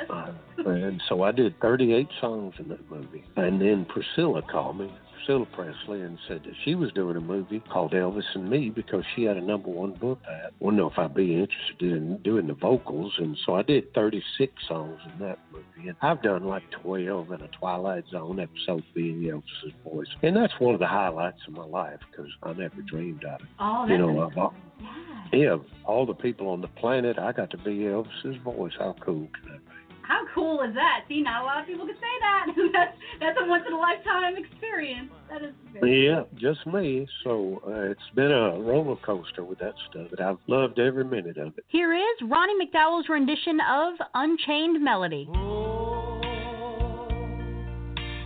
Yes. 0.00 0.10
Uh, 0.10 0.32
and 0.66 1.02
so 1.08 1.22
I 1.22 1.32
did 1.32 1.58
38 1.60 2.08
songs 2.20 2.54
in 2.58 2.68
that 2.68 2.90
movie. 2.90 3.24
And 3.36 3.60
then 3.60 3.86
Priscilla 3.86 4.42
called 4.42 4.78
me. 4.78 4.90
Priscilla 5.18 5.46
Presley 5.52 6.00
and 6.02 6.18
said 6.28 6.42
that 6.44 6.54
she 6.64 6.74
was 6.74 6.92
doing 6.92 7.16
a 7.16 7.20
movie 7.20 7.60
called 7.72 7.92
Elvis 7.92 8.24
and 8.34 8.48
Me 8.48 8.70
because 8.70 9.04
she 9.14 9.24
had 9.24 9.36
a 9.36 9.40
number 9.40 9.68
one 9.68 9.92
book. 9.92 10.20
Well, 10.60 10.74
know 10.74 10.88
if 10.88 10.98
I'd 10.98 11.14
be 11.14 11.34
interested 11.34 11.92
in 11.92 12.18
doing 12.18 12.46
the 12.46 12.54
vocals, 12.54 13.12
and 13.18 13.36
so 13.44 13.54
I 13.54 13.62
did 13.62 13.92
36 13.94 14.52
songs 14.68 14.98
in 15.12 15.26
that 15.26 15.38
movie. 15.52 15.88
And 15.88 15.96
I've 16.02 16.22
done 16.22 16.44
like 16.44 16.62
12 16.82 17.32
in 17.32 17.40
a 17.40 17.48
Twilight 17.48 18.04
Zone 18.10 18.40
episode 18.40 18.84
being 18.94 19.20
Elvis's 19.22 19.74
voice, 19.84 20.08
and 20.22 20.36
that's 20.36 20.52
one 20.58 20.74
of 20.74 20.80
the 20.80 20.86
highlights 20.86 21.40
of 21.46 21.54
my 21.54 21.64
life 21.64 22.00
because 22.10 22.30
I 22.42 22.52
never 22.52 22.80
dreamed 22.82 23.24
of 23.24 23.40
it. 23.40 23.46
Oh, 23.58 23.86
you 23.86 23.98
know, 23.98 24.20
of 24.20 24.38
all, 24.38 24.54
yeah. 24.80 25.38
yeah, 25.38 25.56
all 25.84 26.06
the 26.06 26.14
people 26.14 26.48
on 26.48 26.60
the 26.60 26.68
planet, 26.68 27.18
I 27.18 27.32
got 27.32 27.50
to 27.50 27.58
be 27.58 27.78
Elvis's 27.78 28.36
voice. 28.44 28.72
How 28.78 28.94
cool 29.00 29.28
can 29.34 29.52
that 29.52 29.66
be? 29.66 29.67
How 30.08 30.24
cool 30.34 30.62
is 30.62 30.74
that? 30.74 31.04
See, 31.06 31.20
not 31.20 31.42
a 31.42 31.44
lot 31.44 31.60
of 31.60 31.66
people 31.66 31.84
can 31.84 31.94
say 31.96 32.00
that. 32.22 32.46
that's 32.72 32.96
that's 33.20 33.38
a 33.38 33.46
once 33.46 33.64
in 33.66 33.74
a 33.74 33.78
lifetime 33.78 34.42
experience. 34.42 35.10
That 35.28 35.42
is 35.42 35.52
very 35.70 36.06
Yeah, 36.06 36.22
just 36.34 36.66
me. 36.66 37.06
So 37.24 37.60
uh, 37.66 37.90
it's 37.90 38.00
been 38.14 38.32
a 38.32 38.58
roller 38.58 38.96
coaster 39.04 39.44
with 39.44 39.58
that 39.58 39.74
stuff, 39.90 40.06
but 40.08 40.22
I've 40.22 40.38
loved 40.46 40.78
every 40.78 41.04
minute 41.04 41.36
of 41.36 41.58
it. 41.58 41.64
Here 41.68 41.92
is 41.92 42.22
Ronnie 42.22 42.54
McDowell's 42.54 43.10
rendition 43.10 43.60
of 43.60 43.94
Unchained 44.14 44.82
Melody. 44.82 45.28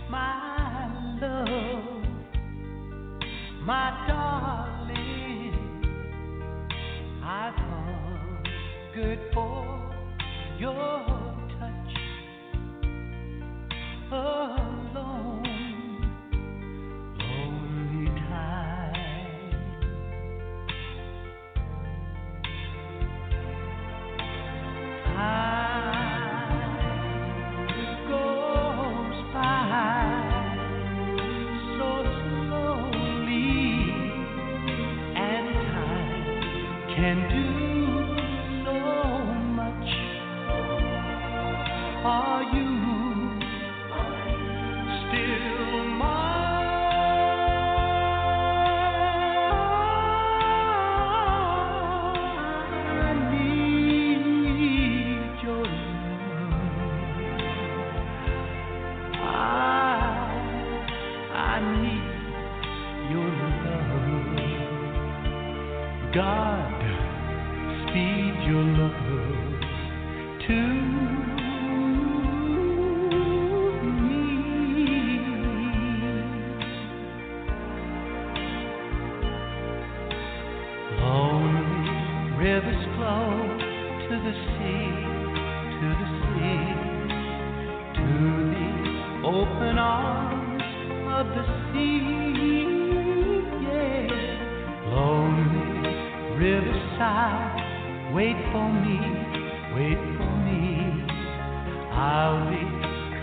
my 0.09 0.87
love, 1.21 1.83
my 3.65 4.05
darling. 4.07 4.93
I've 7.25 7.53
hungered 7.55 9.19
for 9.33 9.93
your 10.57 11.12
alone, 14.13 14.62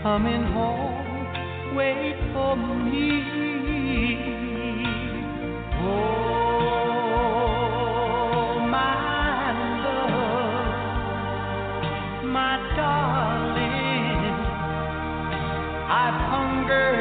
coming 0.03 0.45
home. 0.45 1.77
Wait 1.77 2.17
for 2.33 2.57
me. 2.57 4.17
Oh, 5.83 7.07
my 8.71 9.53
love, 9.85 10.75
my 12.25 12.57
darling, 12.77 14.35
I've 15.91 16.21
hungered. 16.31 17.00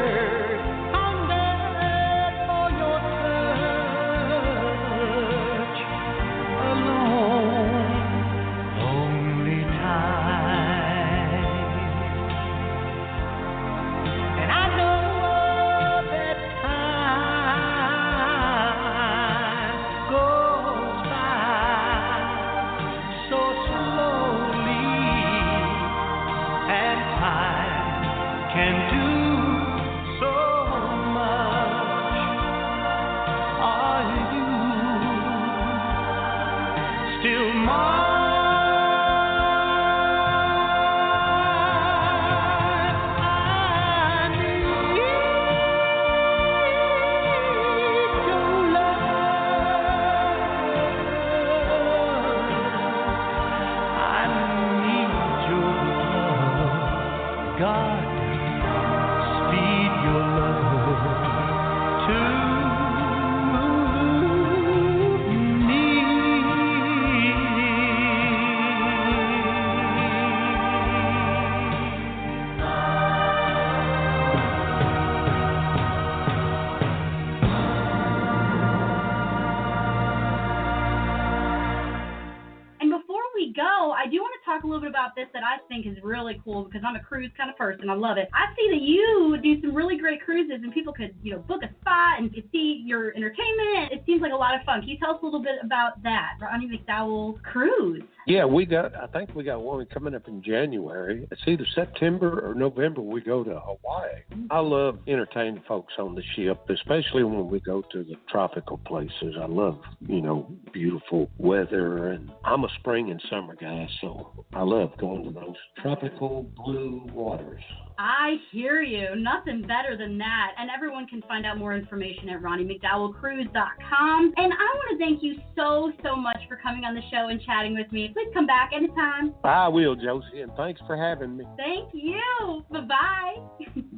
Because 86.80 86.88
I'm 86.88 87.00
a 87.00 87.04
cruise 87.04 87.30
kind 87.36 87.50
of 87.50 87.56
person. 87.56 87.88
I 87.90 87.94
love 87.94 88.16
it. 88.16 88.28
I 88.32 88.54
see 88.56 88.68
that 88.70 88.82
you 88.82 89.38
do 89.42 89.60
some 89.60 89.74
really 89.74 89.98
great 89.98 90.22
cruises 90.24 90.60
and 90.62 90.72
people 90.72 90.92
could, 90.92 91.14
you 91.22 91.32
know, 91.32 91.38
book 91.40 91.62
a 91.62 91.68
spot 91.80 92.18
and 92.18 92.32
could 92.32 92.48
see 92.52 92.82
your 92.84 93.14
entertainment. 93.14 93.92
It 93.92 94.02
seems 94.06 94.22
like 94.22 94.32
a 94.32 94.36
lot 94.36 94.54
of 94.54 94.64
fun. 94.64 94.80
Can 94.80 94.88
you 94.88 94.98
tell 94.98 95.10
us 95.10 95.18
a 95.22 95.24
little 95.24 95.42
bit 95.42 95.56
about 95.62 96.02
that, 96.02 96.34
Ronnie 96.40 96.68
McDowell 96.68 97.42
cruise? 97.42 98.02
Yeah, 98.26 98.44
we 98.44 98.66
got. 98.66 98.94
I 98.94 99.06
think 99.06 99.34
we 99.34 99.44
got 99.44 99.62
one 99.62 99.84
coming 99.86 100.14
up 100.14 100.28
in 100.28 100.42
January. 100.42 101.26
It's 101.30 101.40
either 101.46 101.66
September 101.74 102.48
or 102.48 102.54
November. 102.54 103.00
We 103.00 103.22
go 103.22 103.42
to 103.42 103.58
Hawaii. 103.58 104.10
Mm-hmm. 104.30 104.46
I 104.50 104.58
love 104.60 104.98
entertaining 105.08 105.62
folks 105.66 105.94
on 105.98 106.14
the 106.14 106.22
ship, 106.36 106.60
especially 106.68 107.24
when 107.24 107.48
we 107.48 107.60
go 107.60 107.82
to 107.92 108.04
the 108.04 108.14
tropical 108.30 108.78
places. 108.78 109.34
I 109.40 109.46
love, 109.46 109.80
you 110.06 110.20
know, 110.20 110.52
beautiful 110.72 111.30
weather, 111.38 112.12
and 112.12 112.30
I'm 112.44 112.64
a 112.64 112.68
spring 112.78 113.10
and 113.10 113.20
summer 113.30 113.56
guy, 113.56 113.88
so 114.00 114.44
I 114.52 114.62
love 114.62 114.92
going 114.98 115.24
to 115.24 115.30
those 115.30 115.56
tropical 115.82 116.46
blue 116.70 117.06
waters. 117.12 117.62
I 117.98 118.36
hear 118.50 118.80
you. 118.80 119.14
Nothing 119.14 119.60
better 119.60 119.94
than 119.94 120.16
that. 120.18 120.52
And 120.58 120.70
everyone 120.74 121.06
can 121.06 121.20
find 121.28 121.44
out 121.44 121.58
more 121.58 121.74
information 121.76 122.30
at 122.30 122.40
RonnieMcDowellCruise.com. 122.40 124.32
And 124.38 124.52
I 124.52 124.68
want 124.74 124.90
to 124.92 124.98
thank 124.98 125.22
you 125.22 125.34
so, 125.54 125.92
so 126.02 126.16
much 126.16 126.38
for 126.48 126.56
coming 126.56 126.84
on 126.84 126.94
the 126.94 127.02
show 127.10 127.28
and 127.28 127.38
chatting 127.42 127.74
with 127.74 127.92
me. 127.92 128.08
Please 128.14 128.30
come 128.32 128.46
back 128.46 128.70
anytime. 128.74 129.34
I 129.44 129.68
will, 129.68 129.94
Josie, 129.96 130.40
and 130.40 130.50
thanks 130.56 130.80
for 130.86 130.96
having 130.96 131.36
me. 131.36 131.44
Thank 131.58 131.90
you. 131.92 132.64
Bye 132.70 132.80
bye. 132.80 133.34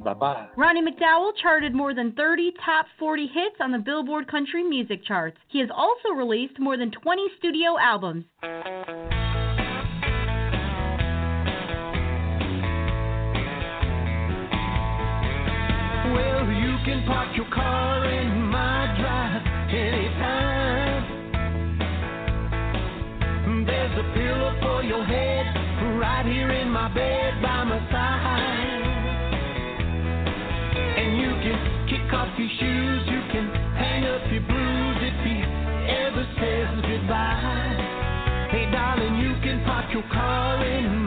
Bye 0.02 0.14
bye. 0.14 0.48
Ronnie 0.56 0.82
McDowell 0.82 1.30
charted 1.40 1.72
more 1.72 1.94
than 1.94 2.10
30 2.12 2.54
top 2.64 2.86
40 2.98 3.28
hits 3.28 3.56
on 3.60 3.70
the 3.70 3.78
Billboard 3.78 4.28
Country 4.28 4.64
Music 4.64 5.04
charts. 5.06 5.38
He 5.46 5.60
has 5.60 5.68
also 5.72 6.08
released 6.16 6.58
more 6.58 6.76
than 6.76 6.90
20 6.90 7.22
studio 7.38 7.78
albums. 7.78 8.24
Can 16.84 17.04
park 17.06 17.36
your 17.36 17.46
car 17.54 18.04
in 18.10 18.42
my 18.50 18.92
drive 18.98 19.46
anytime. 19.70 21.04
There's 23.66 23.98
a 23.98 24.02
pillow 24.14 24.56
for 24.60 24.82
your 24.82 25.04
head 25.04 25.46
right 26.00 26.26
here 26.26 26.50
in 26.50 26.70
my 26.70 26.92
bed 26.92 27.40
by 27.40 27.62
my 27.64 27.78
side. 27.88 28.82
And 30.98 31.18
you 31.20 31.30
can 31.38 31.86
kick 31.86 32.12
off 32.12 32.36
your 32.36 32.50
shoes, 32.58 33.02
you 33.06 33.22
can 33.30 33.46
hang 33.78 34.04
up 34.06 34.26
your 34.32 34.42
blues 34.42 34.96
if 35.06 35.22
he 35.22 35.38
ever 35.86 36.26
says 36.40 36.82
goodbye. 36.82 37.78
Hey, 38.50 38.68
darling, 38.72 39.16
you 39.20 39.34
can 39.42 39.62
park 39.64 39.92
your 39.92 40.08
car 40.10 40.64
in 40.64 41.01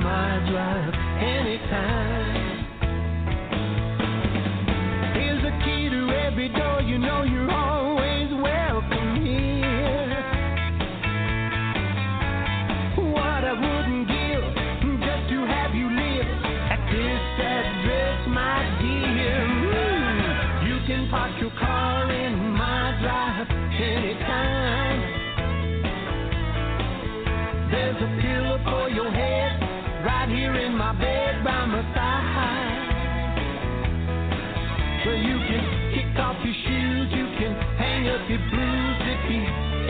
you 35.17 35.37
can 35.47 35.63
kick 35.93 36.19
off 36.19 36.37
your 36.43 36.53
shoes, 36.53 37.07
you 37.11 37.27
can 37.39 37.53
hang 37.77 38.07
up 38.09 38.23
your 38.29 38.43
blues 38.51 38.97
if 39.13 39.21
he 39.29 39.39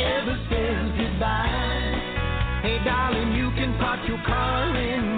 ever 0.03 0.35
says 0.49 0.85
goodbye. 0.97 2.61
Hey, 2.61 2.77
darling, 2.83 3.33
you 3.33 3.49
can 3.51 3.77
park 3.77 4.01
your 4.07 4.21
car 4.25 4.75
in 4.75 5.14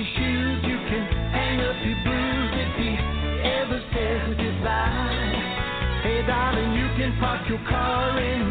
your 0.00 0.08
shoes, 0.16 0.64
you 0.64 0.78
can 0.88 1.04
hang 1.28 1.60
up 1.60 1.76
your 1.84 1.98
bruise 2.08 2.52
if 2.56 2.72
he 2.80 2.90
ever 3.44 3.78
says 3.92 4.36
who's. 4.64 5.36
Hey, 6.00 6.24
darling, 6.26 6.72
you 6.72 6.88
can 6.96 7.18
park 7.20 7.46
your 7.48 7.60
car 7.68 8.18
in 8.18 8.49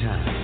drive 0.00 0.39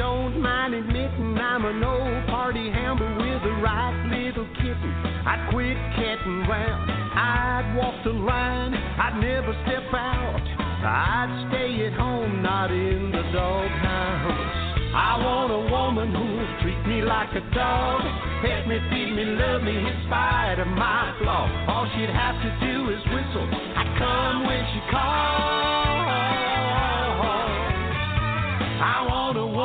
don't 0.00 0.40
mind 0.40 0.72
admitting 0.72 1.36
I'm 1.36 1.62
an 1.66 1.84
old 1.84 2.26
party 2.32 2.72
hammer 2.72 3.04
with 3.20 3.42
the 3.44 3.52
right 3.60 3.92
little 4.08 4.48
kitten. 4.56 4.92
I'd 5.28 5.52
quit 5.52 5.76
catting 5.92 6.40
round, 6.48 6.88
I'd 6.88 7.76
walk 7.76 8.02
the 8.02 8.16
line, 8.16 8.72
I'd 8.72 9.20
never 9.20 9.52
step 9.68 9.84
out. 9.92 10.40
I'd 10.80 11.52
stay 11.52 11.84
at 11.84 11.92
home, 12.00 12.40
not 12.40 12.70
in 12.70 13.12
the 13.12 13.20
doghouse. 13.28 14.56
I 14.96 15.20
want 15.20 15.52
a 15.52 15.62
woman 15.68 16.16
who'll 16.16 16.62
treat 16.64 16.80
me 16.88 17.02
like 17.02 17.36
a 17.36 17.44
dog, 17.52 18.00
pet 18.40 18.66
me, 18.66 18.80
feed 18.88 19.12
me, 19.12 19.24
love 19.36 19.62
me 19.62 19.76
in 19.76 19.96
spite 20.08 20.64
of 20.64 20.68
my 20.80 21.12
flaw. 21.20 21.44
All 21.68 21.84
she'd 21.92 22.08
have 22.08 22.40
to 22.40 22.50
do 22.64 22.88
is 22.88 23.04
whistle. 23.12 23.48
I 23.76 23.84
come 24.00 24.46
when 24.48 24.64
she 24.72 24.80
calls. 24.90 25.79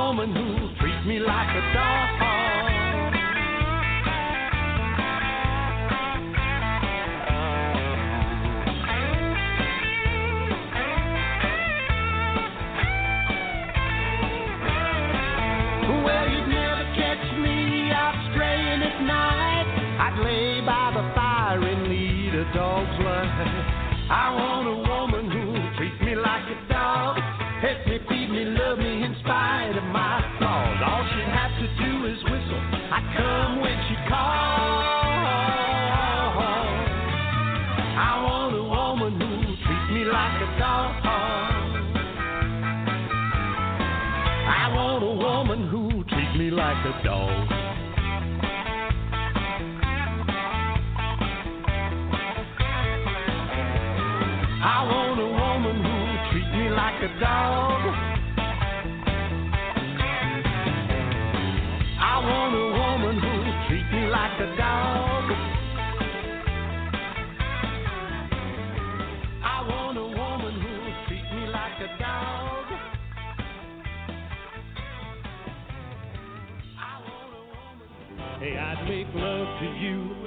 Woman 0.06 0.36
who 0.36 0.70
treats 0.80 1.04
me 1.08 1.18
like 1.18 1.50
a 1.50 1.74
dog. 1.74 2.15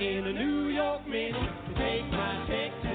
In 0.01 0.27
a 0.29 0.33
New 0.33 0.69
York 0.69 1.07
minute. 1.09 1.35
to 1.35 1.75
Take 1.75 2.07
my 2.13 2.47
Texas 2.49 2.88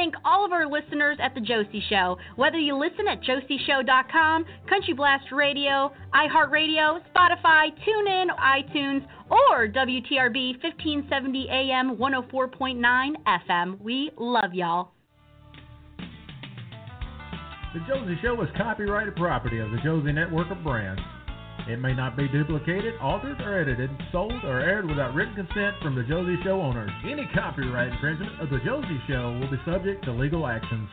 thank 0.00 0.14
all 0.24 0.46
of 0.46 0.52
our 0.52 0.66
listeners 0.66 1.18
at 1.22 1.34
The 1.34 1.42
Josie 1.42 1.82
Show. 1.90 2.16
Whether 2.36 2.56
you 2.56 2.74
listen 2.74 3.06
at 3.06 3.20
josieshow.com, 3.22 4.46
Country 4.66 4.94
Blast 4.94 5.26
Radio, 5.30 5.92
iHeartRadio, 6.14 7.00
Spotify, 7.14 7.68
TuneIn, 7.84 8.28
iTunes, 8.38 9.06
or 9.30 9.68
WTRB 9.68 10.62
1570 10.62 11.48
AM 11.50 11.98
104.9 11.98 13.12
FM. 13.26 13.80
We 13.82 14.10
love 14.16 14.54
y'all. 14.54 14.92
The 17.74 17.80
Josie 17.86 18.16
Show 18.22 18.40
is 18.42 18.48
copyrighted 18.56 19.16
property 19.16 19.58
of 19.58 19.70
the 19.70 19.78
Josie 19.84 20.12
Network 20.12 20.50
of 20.50 20.64
Brands. 20.64 21.02
It 21.68 21.80
may 21.80 21.94
not 21.94 22.16
be 22.16 22.28
duplicated, 22.28 22.94
altered, 23.00 23.40
or 23.40 23.60
edited, 23.60 23.90
sold, 24.12 24.44
or 24.44 24.60
aired 24.60 24.86
without 24.86 25.14
written 25.14 25.34
consent 25.34 25.76
from 25.82 25.94
the 25.94 26.02
Josie 26.02 26.38
Show 26.42 26.60
owners. 26.60 26.90
Any 27.04 27.28
copyright 27.34 27.92
infringement 27.92 28.40
of 28.40 28.50
the 28.50 28.58
Josie 28.64 29.00
Show 29.08 29.38
will 29.40 29.50
be 29.50 29.60
subject 29.64 30.04
to 30.04 30.12
legal 30.12 30.46
actions. 30.46 30.88